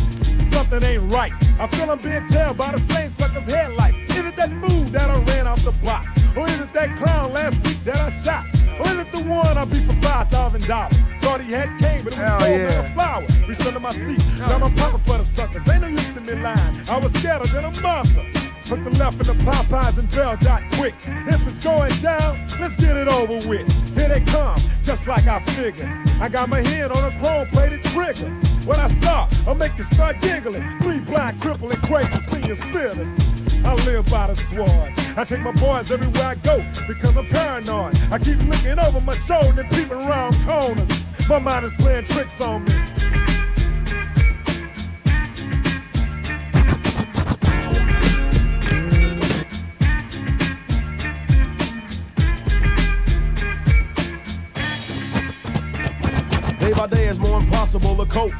[0.50, 1.34] Something ain't right.
[1.60, 3.98] I feel I'm being tailed by the same sucker's headlights.
[4.16, 6.08] Is it that fool that I ran off the block?
[6.36, 8.46] Or is it that clown last week that I shot?
[8.80, 10.98] Or is it the one I beat for five thousand dollars?
[11.22, 12.94] Thought he had cane, but it was Hell gold yeah.
[12.94, 13.26] flower.
[13.48, 14.20] Reached under my seat.
[14.40, 15.68] Now I'm popping for the suckers.
[15.70, 16.90] Ain't no use to me lying.
[16.90, 18.26] I was scared than a mother.
[18.66, 20.96] Put the left in the Popeyes and Bell dot quick.
[21.06, 23.70] If it's going down, let's get it over with.
[23.96, 25.90] Here they come, just like I figured.
[26.22, 28.30] I got my hand on a chrome plated trigger.
[28.64, 30.64] What I saw, I'll make you start giggling.
[30.80, 33.31] Three blind, crippling, crazy senior citizens.
[33.64, 34.94] I live by the sword.
[35.18, 37.96] I take my boys everywhere I go because I'm paranoid.
[38.12, 40.90] I keep looking over my shoulder and peeping around corners.
[41.30, 42.74] My mind is playing tricks on me.
[56.60, 58.34] Day by day is more impossible to cope.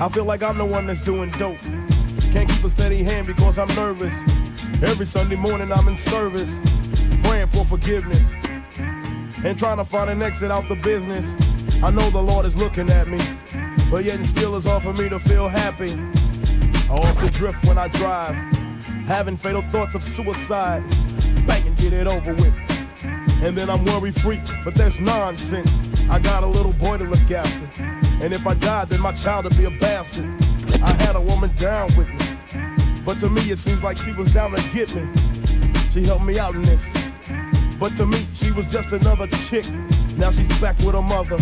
[0.00, 1.58] I feel like I'm the one that's doing dope.
[2.32, 4.18] Can't keep a steady hand because I'm nervous.
[4.82, 6.58] Every Sunday morning I'm in service,
[7.22, 8.32] praying for forgiveness
[9.44, 11.26] and trying to find an exit out the business.
[11.82, 13.20] I know the Lord is looking at me,
[13.90, 15.92] but yet and still it's hard for me to feel happy.
[16.90, 18.34] I often drift when I drive,
[19.04, 20.82] having fatal thoughts of suicide.
[21.46, 22.54] Bang and get it over with.
[23.42, 25.70] And then I'm worry free, but that's nonsense.
[26.08, 27.82] I got a little boy to look after.
[28.24, 30.42] And if I die, then my child will be a bastard.
[30.82, 33.02] I had a woman down with me.
[33.04, 35.08] But to me, it seems like she was down to get me.
[35.90, 36.92] She helped me out in this.
[37.78, 39.68] But to me, she was just another chick.
[40.16, 41.38] Now she's back with her mother.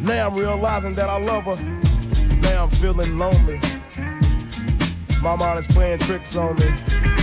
[0.00, 1.56] Now I'm realizing that I love her.
[2.36, 3.60] Now I'm feeling lonely.
[5.22, 7.19] My mind is playing tricks on me.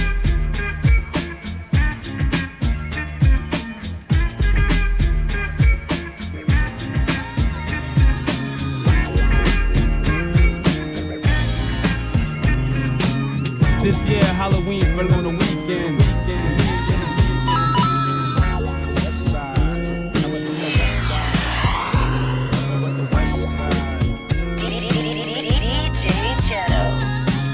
[14.97, 16.01] Halloween on the weekend.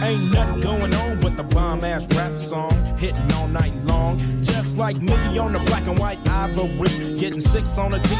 [0.03, 4.17] Ain't nothing going on but the bomb ass rap song hitting all night long.
[4.41, 8.15] Just like me on the black and white ivory, getting six on a to.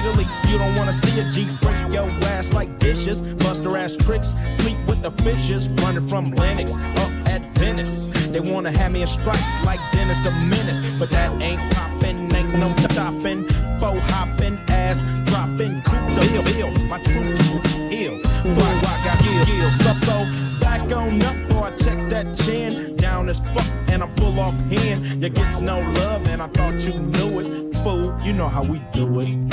[0.50, 4.78] You don't wanna see a G break your ass like dishes, buster ass tricks, sleep
[4.88, 7.23] with the fishes, running from Lennox up.
[8.34, 12.58] They wanna have me in stripes like Dennis the Menace, but that ain't poppin', ain't
[12.58, 13.48] no stopping.
[13.78, 16.88] Faux hopping, ass dropping, cool the bill, bill.
[16.88, 18.18] My truth ill.
[18.56, 19.76] Fly rock got skills.
[19.76, 21.78] So so back on up, boy.
[21.78, 25.22] Check that chin down as fuck, and I'm full off hand.
[25.22, 28.20] You gets no love, and I thought you knew it, fool.
[28.24, 29.53] You know how we do it.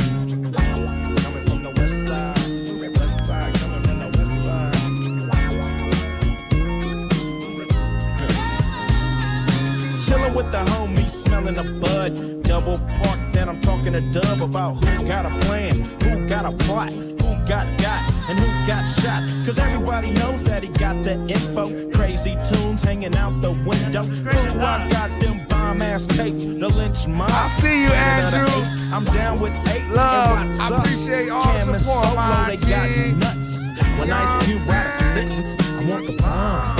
[11.50, 12.42] Homies, smelling a bud.
[12.42, 16.56] Double park, then I'm talking to Dub about who got a plan, who got a
[16.64, 19.22] plot, who got got, and who got shot.
[19.46, 21.90] Cause everybody knows that he got the info.
[21.92, 24.02] Crazy tunes hanging out the window.
[24.02, 27.30] Ooh, I got them bomb ass tapes, the Lench Mob.
[27.30, 28.92] I see you, Andrew.
[28.92, 29.88] I'm down with eight.
[29.90, 30.60] Love.
[30.60, 32.68] I appreciate all Cam the support, Solo, my they G.
[32.68, 33.60] got nuts.
[33.98, 36.79] When Ice what Cube I'm write a sentence, I want the bomb.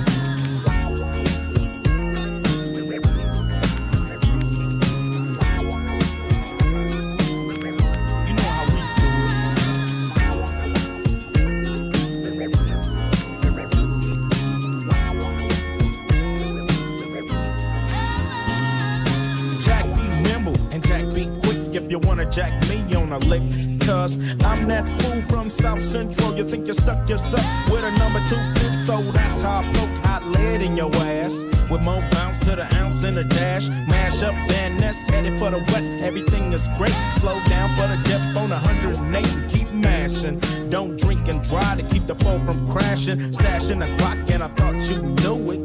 [22.31, 23.43] Jack me on a lick.
[23.81, 26.35] Cause I'm that fool from South Central.
[26.35, 29.97] You think you stuck yourself with a number two fit, so that's how I broke
[30.05, 31.33] hot lead in your ass.
[31.69, 33.67] With more bounce to the ounce and the dash.
[33.87, 35.89] Mash up Van Ness, headed for the west.
[36.01, 36.95] Everything is great.
[37.19, 40.39] Slow down for the depth on 108 and keep mashing.
[40.69, 43.19] Don't drink and drive to keep the foe from crashing.
[43.33, 45.59] Stashing the clock, and I thought you knew it.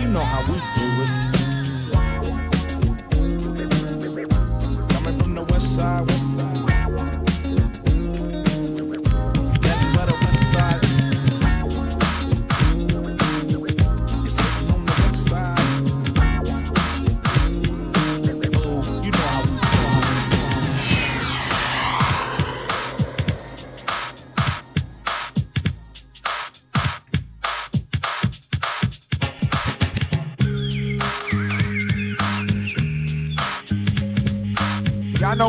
[0.00, 1.19] You know how we do it.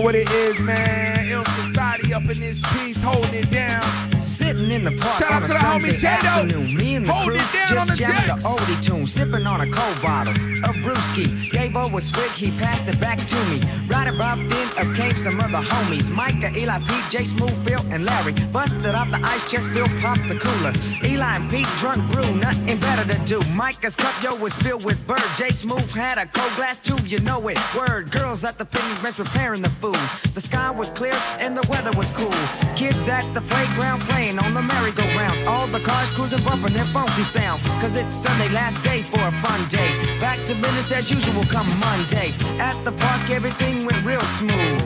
[0.01, 1.27] Know what it is, man.
[1.27, 3.83] Ill Society up in this piece, holding it down.
[4.21, 6.29] Sitting in the park Shout out on a to the homie Sunday J-Lo.
[6.29, 8.43] afternoon, me and the Holding crew it down on just the jamming decks.
[8.43, 11.49] the oldie tune, sipping on a cold bottle of brewski.
[11.51, 13.59] Gave over a swig, he passed it back to me.
[14.01, 17.23] Right about then, up came some other homies: Micah, Eli, Pete, J.
[17.23, 18.33] Smooth, Phil, and Larry.
[18.51, 20.73] Busted off the ice chest, Phil popped the cooler.
[21.05, 23.39] Eli and Pete drunk brew, nothing better to do.
[23.51, 25.21] Micah's cup, yo, was filled with bird.
[25.37, 25.49] J.
[25.49, 27.59] Smooth had a cold glass too, you know it.
[27.77, 30.01] Word, girls at the picnic bench preparing the food.
[30.33, 32.33] The sky was clear and the weather was cool.
[32.75, 35.43] Kids at the playground playing on the merry-go-rounds.
[35.43, 37.61] All the cars cruising, bumping their funky sound.
[37.79, 39.93] Cause it's Sunday, last day for a fun day.
[40.19, 42.33] Back to business as usual come Monday.
[42.57, 44.81] At the park, everything real smooth.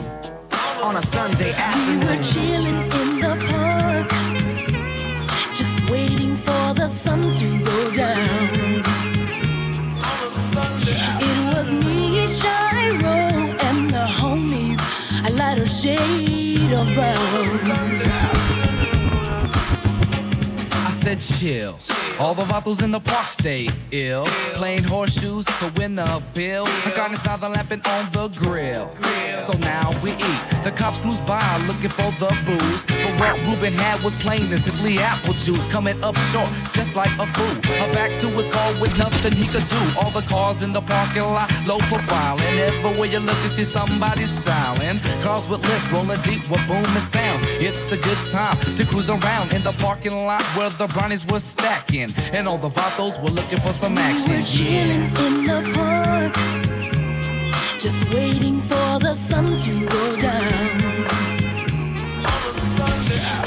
[0.82, 2.00] On a Sunday afternoon.
[2.00, 4.08] We were chilling in the park,
[5.54, 8.82] just waiting for the sun to go down.
[11.28, 13.18] It was me, Shiro,
[13.68, 14.80] and the homies,
[15.28, 17.95] a lighter shade of brown.
[21.06, 21.78] Said chill.
[22.18, 24.26] All the vatos in the park stay ill.
[24.54, 26.64] Playing horseshoes to win a bill.
[26.64, 28.90] The now they're lapping on the grill.
[29.46, 30.42] So now we eat.
[30.64, 32.84] The cops cruise by looking for the booze.
[32.86, 35.64] But what Ruben had was plain and simply apple juice.
[35.70, 37.56] Coming up short, just like a fool.
[37.84, 39.80] A back to his car with nothing he could do.
[40.00, 42.40] All the cars in the parking lot, low profile.
[42.40, 44.98] And everywhere you look, you see somebody styling.
[45.22, 47.46] Cars with lifts rolling deep with booming sounds.
[47.60, 51.40] It's a good time to cruise around in the parking lot where the brownies were
[51.40, 52.10] stacking.
[52.32, 54.30] And all the vatos were looking for some action.
[54.30, 55.26] We were chilling Yeah.
[55.26, 56.34] in the park,
[57.84, 60.68] just waiting for the sun to go down.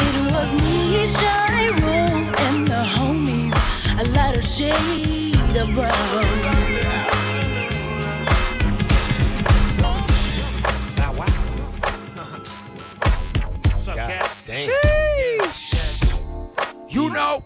[0.07, 0.77] It was me,
[1.17, 1.97] Shiro,
[2.45, 3.55] and the homies,
[4.01, 6.68] a lighter shade of brown.
[17.19, 17.43] Know.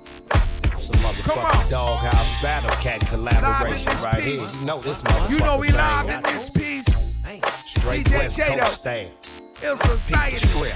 [0.77, 4.51] Some motherfucking doghouse battle cat collaboration right piece.
[4.51, 4.59] here.
[4.59, 5.29] You know this motherfucker.
[5.29, 7.15] You know we live in this piece.
[7.45, 8.37] Straight DJ West.
[8.39, 9.32] Coast style.
[9.63, 10.73] Ill Society.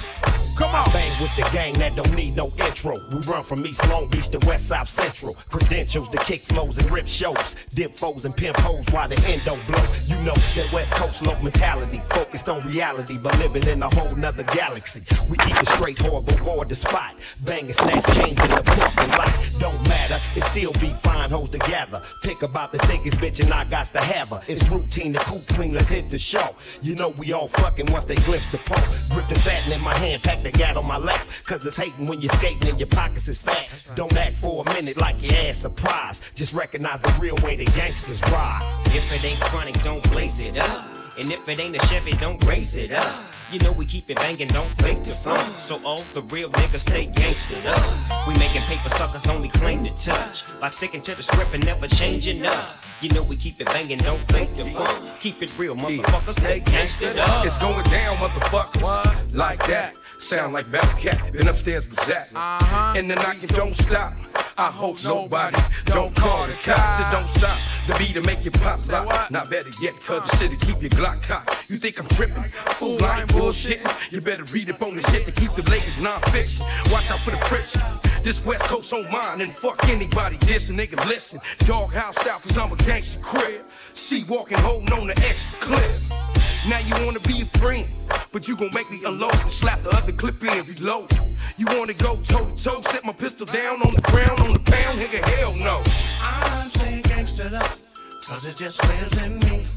[0.57, 0.91] Come on.
[0.91, 2.97] Bang with the gang that don't need no intro.
[3.11, 5.35] We run from East Long Beach to West South Central.
[5.49, 7.55] Credentials to kick flows and rip shows.
[7.75, 9.83] Dip foes and pimp hoes while the end don't blow.
[10.07, 12.01] You know that West Coast low mentality.
[12.09, 15.03] Focused on reality, but living in a whole nother galaxy.
[15.29, 17.19] We keep it straight, horrible, board the spot.
[17.45, 19.29] Bang and snatch chains in the parking lot.
[19.59, 22.01] Don't matter, it still be fine hoes together.
[22.23, 24.41] Pick about the thickest bitch and I got to have her.
[24.47, 26.55] It's routine to cool clean, let's hit the show.
[26.81, 29.15] You know we all fucking once they glimpse the pole.
[29.17, 31.25] Grip the satin in my hand, pack the gat on my lap.
[31.45, 33.95] Cause it's hating when you're skating and your pockets is fat.
[33.95, 36.23] Don't act for a minute like your ass surprised.
[36.35, 38.81] Just recognize the real way the gangsters ride.
[38.87, 40.86] If it ain't chronic, don't blaze it up.
[41.19, 43.05] And if it ain't a Chevy, don't race it up.
[43.51, 45.41] You know we keep it banging, don't fake the funk.
[45.59, 48.27] So all the real niggas stay gangstered up.
[48.27, 50.43] We making paper suckers only claim to touch.
[50.59, 52.65] By sticking to the script and never changing up.
[53.01, 55.19] You know we keep it banging, don't fake the funk.
[55.19, 57.45] Keep it real, motherfuckers, stay gangstered up.
[57.45, 59.33] It's going down, motherfuckers.
[59.33, 59.95] Like that.
[60.19, 61.31] Sound like Battle Cat.
[61.31, 62.35] Been upstairs with Zach.
[62.35, 62.93] Uh-huh.
[62.97, 64.13] And the knocking don't stop.
[64.59, 65.55] I hope nobody
[65.85, 66.99] don't call the cops.
[66.99, 69.29] It don't stop the beat to make you pop lock.
[69.29, 71.69] Not better yet, cause the shit to keep your Glock cocked.
[71.69, 72.43] You think I'm tripping?
[72.43, 74.11] Fool, I ain't bullshitting.
[74.11, 76.65] You better read up on the shit to keep the Lakers non-fiction.
[76.91, 77.81] Watch out for the friction.
[78.23, 80.97] This West Coast on mine, and fuck anybody This dissing, nigga.
[81.07, 83.61] Listen, doghouse out, cause I'm a gangster crib.
[83.93, 86.46] See walking, holding on the extra clip.
[86.65, 87.87] Now you wanna be a friend,
[88.33, 91.11] but you gon' make me unload and slap the other clip in, reload.
[91.57, 94.59] You wanna go toe to toe, set my pistol down on the ground, on the
[94.59, 95.77] pound, nigga, hell no.
[96.21, 97.79] I'm saying gangsta up,
[98.27, 99.67] cause it just lives in me.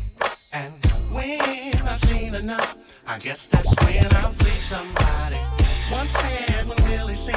[0.54, 0.72] And
[1.12, 1.40] when
[1.86, 5.38] I've seen enough, I guess that's when I'll flee somebody.
[5.90, 7.32] One said Willie see,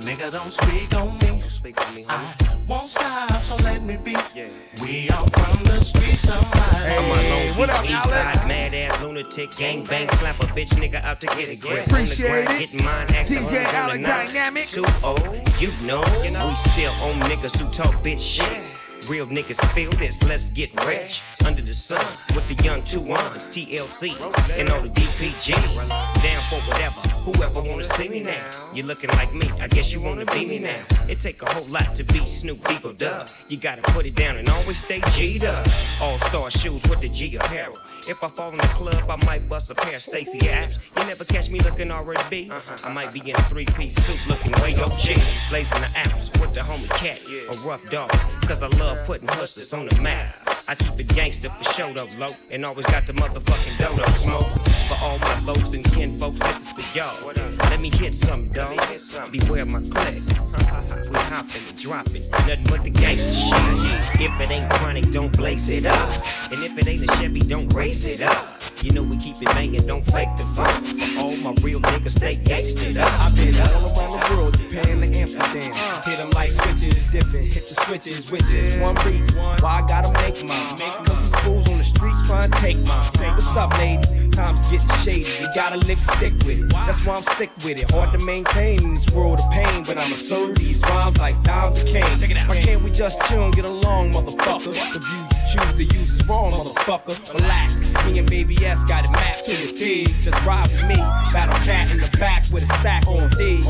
[0.00, 1.40] nigga don't speak on me.
[1.40, 2.34] Don't speak on me, I
[2.68, 4.16] won't stop, so let me be.
[4.82, 6.52] We are from the streets, somebody.
[6.86, 11.20] I'm a Long Beach East mad ass lunatic, gang bang, slap a bitch nigga out
[11.20, 11.86] to get a grip.
[11.86, 12.58] Appreciate on it.
[12.58, 14.02] getting mine, act DJ the hoes on Alec.
[14.02, 14.72] Dynamics.
[14.74, 15.20] Too old,
[15.60, 18.65] you know, we still on niggas who talk bitch shit.
[19.08, 21.22] Real niggas feel this, let's get rich.
[21.44, 21.98] Under the sun,
[22.34, 24.10] with the young two ones, TLC,
[24.58, 25.88] and all the DPGs.
[26.22, 28.50] Down for whatever, whoever wanna see me now.
[28.74, 30.84] You looking like me, I guess you wanna be me now.
[31.08, 33.28] It take a whole lot to be Snoop Eagle Dub.
[33.48, 35.64] You gotta put it down and always stay G'd up.
[36.02, 37.76] All star shoes with the G apparel.
[38.08, 40.78] If I fall in the club, I might bust a pair of Stacy apps.
[40.96, 42.48] You never catch me looking R&B.
[42.84, 45.18] I might be in a three-piece suit looking way OG.
[45.50, 48.10] Blazing the apps with the homie cat, a rough dog.
[48.42, 50.32] Cause I love putting hustlers on the map.
[50.68, 52.28] I keep it gangster for show though, low.
[52.50, 54.46] And always got the motherfucking dodo smoke.
[54.86, 57.32] For all my folks and kin folks, this is for y'all.
[57.70, 58.78] Let me hit some, dog.
[59.32, 60.14] Beware my click.
[60.86, 62.28] We hopping and dropping.
[62.30, 64.20] Nothing but the gangster shit.
[64.20, 66.24] If it ain't chronic, don't blaze it up.
[66.50, 68.46] And if it ain't a Chevy, don't race it up.
[68.82, 71.18] You know we keep it banging, don't fake the funk.
[71.18, 73.10] All my real niggas, stay gangstered up.
[73.20, 75.72] I've been all around the world, Japan to Amsterdam.
[75.74, 76.02] Uh.
[76.02, 80.12] Hit 'em like switches, dipping, hit the switches, which is one reason why I gotta
[80.20, 80.50] make mine.
[80.50, 81.04] Uh-huh.
[81.04, 82.88] Cause these fools on the streets trying to take mine.
[82.88, 83.32] Uh-huh.
[83.34, 84.30] What's up, lady?
[84.30, 86.68] Time's getting shady, you gotta lick stick with it.
[86.68, 87.90] That's why I'm sick with it.
[87.90, 91.78] Hard to maintain in this world of pain, but I'ma serve these rhymes like dimes
[91.78, 92.36] and cane.
[92.46, 94.74] Why can't we just chill and get along, motherfucker?
[94.92, 97.34] The views choose to use is wrong, motherfucker.
[97.34, 97.74] Relax,
[98.06, 100.06] me and Baby S got it mapped to the T.
[100.20, 103.62] Just ride with me, battle cat in the back with a sack on D.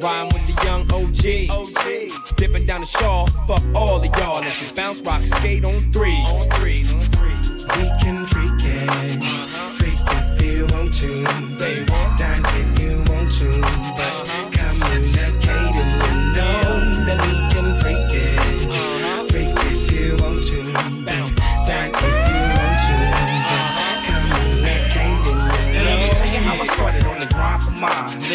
[0.00, 2.36] Rhyme with the young OG.
[2.36, 4.40] Dipping down the shawl, fuck all of y'all.
[4.40, 6.12] Let's bounce, rock, skate on three.
[6.12, 7.36] On three, on three.
[7.76, 9.22] We can freak it,
[9.74, 11.24] freak if you want to.
[12.16, 13.60] Dine if you want to,
[13.96, 15.06] but come and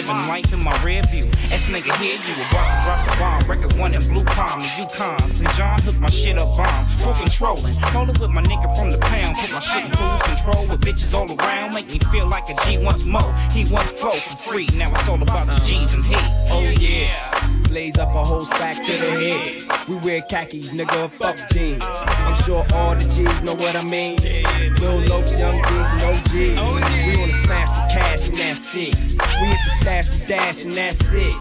[0.01, 1.27] Living life in my rear view.
[1.51, 3.47] S nigga here, you a rock, drop the bomb.
[3.47, 5.31] Record one in Blue Palm, the Yukon.
[5.31, 5.47] St.
[5.51, 6.85] John hooked my shit up bomb.
[7.03, 7.75] Full controlling.
[7.93, 9.37] Rolling with my nigga from the pound.
[9.37, 11.75] Put my shit in cruise control with bitches all around.
[11.75, 13.31] Make me feel like a G once more.
[13.51, 14.65] He once flow for free.
[14.73, 16.15] Now it's all about the G's and he.
[16.49, 17.40] Oh yeah.
[17.71, 19.87] Blaze up a whole sack to the head.
[19.87, 21.81] We wear khakis, nigga, fuck jeans.
[21.81, 24.17] I'm sure all the G's know what I mean.
[24.17, 26.59] Lil Lokes, young G's, no G's.
[27.07, 28.93] We wanna smash the cash and that's it.
[29.39, 31.33] We hit the stash, we dash and that's it.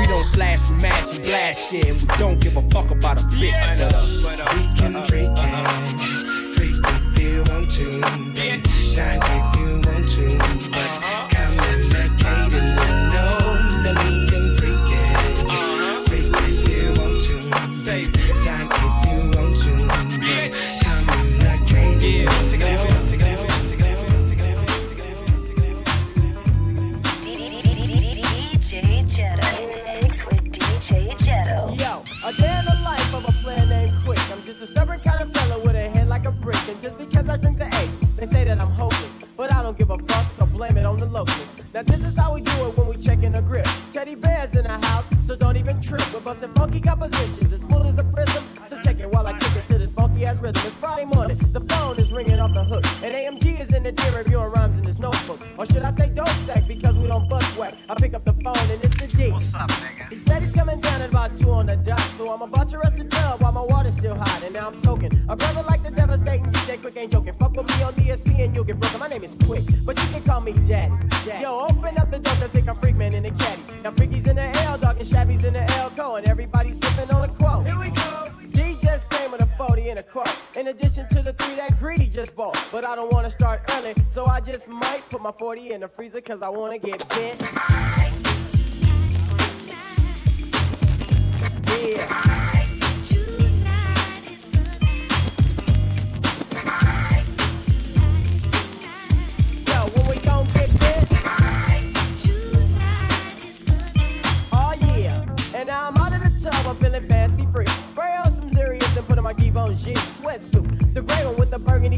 [0.00, 1.88] We don't flash, we mash, we blast shit.
[1.88, 3.52] And we don't give a fuck about a bitch.
[4.24, 8.00] But, We can freak it, freak if you want to.
[8.96, 9.20] Dine
[41.76, 43.68] Now this is how we do it when we check in a grip.
[43.92, 46.10] Teddy bears in the house, so don't even trip.
[46.10, 48.48] We're busting funky compositions, as full as a prism.
[48.66, 50.62] So check it while I kick it to this funky ass rhythm.
[50.64, 52.82] It's Friday morning, the phone is ringing off the hook.
[53.04, 55.46] And AMG is in the deer reviewing rhymes in his notebook.
[55.58, 57.74] Or should I say dope sack because we don't bust whack.
[57.90, 59.30] I pick up the phone and it's the G.
[59.30, 60.08] What's up, nigga?
[60.08, 62.00] He said he's coming down at about two on the dot.
[62.16, 64.42] So I'm about to rest the tub while my water's still hot.
[64.42, 65.12] And now I'm soaking.
[65.28, 67.34] A brother like the devastating DJ Quik ain't joking.
[67.34, 68.98] Fuck with me on DSP and you'll get broken.
[68.98, 70.94] My name is Quik, but you can call me Daddy.
[80.76, 82.58] Addition to the three that Greedy just bought.
[82.70, 85.88] But I don't wanna start early, so I just might put my 40 in the
[85.88, 87.40] freezer cause I wanna get bent.
[91.82, 92.45] Yeah.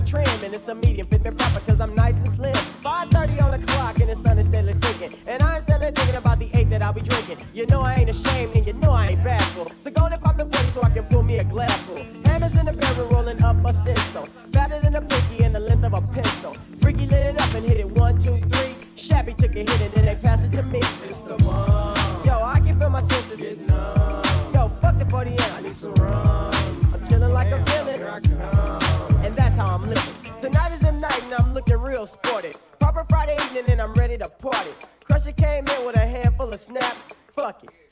[0.08, 1.06] Trim and it's a medium.
[1.08, 2.54] Fit me proper cause I'm nice and slim.
[2.82, 5.12] 5.30 on the clock and the sun is steadily sinking.
[5.26, 7.38] And I'm steadily thinking about the eight that I'll be drinking.
[7.52, 9.70] You know I ain't ashamed and you know I ain't bashful.
[9.80, 11.96] So go and pop the 40 so I can pull me a glass full.
[12.26, 13.06] Hammers in the barrel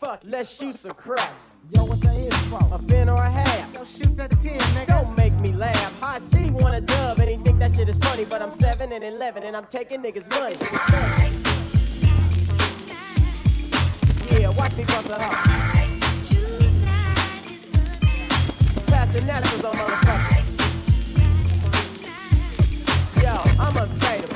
[0.07, 0.21] Fuck.
[0.23, 1.57] Let's shoot some craps.
[1.75, 2.61] Yo, what that is for?
[2.73, 3.75] A fin or a half?
[3.75, 4.87] Yo, shoot that 10, nigga.
[4.87, 5.93] Don't make me laugh.
[6.01, 8.93] I see one a dub and he think that shit is funny, but I'm 7
[8.93, 10.55] and 11 and I'm taking niggas' money.
[14.31, 15.21] Yeah, watch me bust it up.
[18.87, 20.47] Passing nationals on motherfuckers.
[23.21, 24.36] Yo, I'm unfadable.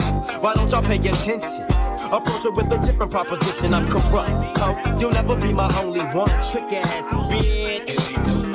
[0.41, 1.65] Why don't y'all pay attention?
[2.11, 3.75] Approach her with a different proposition.
[3.75, 4.31] I'm corrupt.
[4.57, 6.29] Oh, you'll never be my only one.
[6.41, 8.50] Trick ass bitch.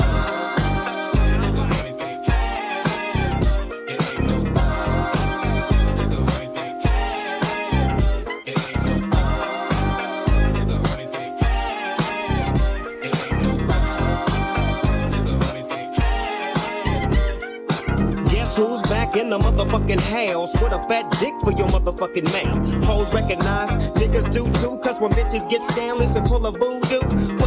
[19.67, 22.85] Motherfucking house with a fat dick for your motherfucking mouth?
[22.85, 27.36] Hoes recognize, niggas do too, cause when bitches get scandalous and pull a voodoo,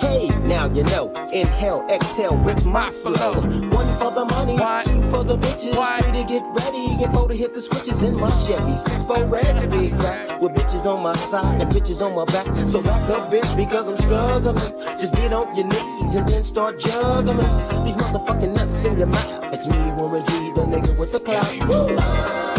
[0.00, 1.12] Hey, now you know.
[1.32, 3.34] Inhale, exhale with my flow.
[3.34, 5.74] One for the money, two for the bitches.
[5.74, 8.76] Three to get ready, and four to hit the switches in my Chevy.
[8.76, 10.42] Six for red to be exact.
[10.42, 12.54] With bitches on my side and bitches on my back.
[12.56, 14.54] So back up, bitch, because I'm struggling.
[14.98, 17.36] Just get on your knees and then start juggling.
[17.36, 19.52] These motherfucking nuts in your mouth.
[19.52, 22.57] It's me, Warren G, the nigga with the clout.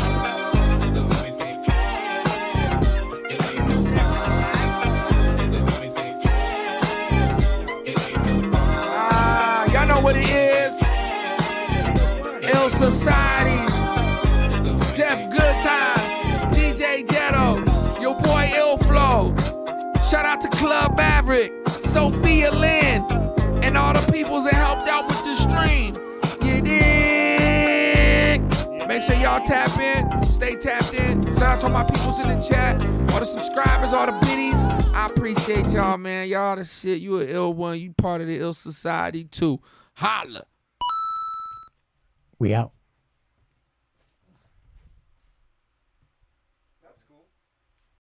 [12.70, 13.66] Society,
[14.96, 17.58] Jeff Good Times, DJ Ghetto,
[18.02, 19.36] your boy Ill Flow.
[20.10, 23.04] Shout out to Club Maverick, Sophia Lynn,
[23.64, 25.94] and all the peoples that helped out with the stream.
[26.42, 26.62] You?
[28.88, 31.22] Make sure y'all tap in, stay tapped in.
[31.38, 32.84] Shout out to my peoples in the chat,
[33.14, 34.66] all the subscribers, all the biddies.
[34.94, 36.28] I appreciate y'all, man.
[36.28, 37.00] Y'all the shit.
[37.00, 37.80] You an ill one.
[37.80, 39.60] You part of the ill society too.
[39.94, 40.44] Holla.
[42.40, 42.72] We out.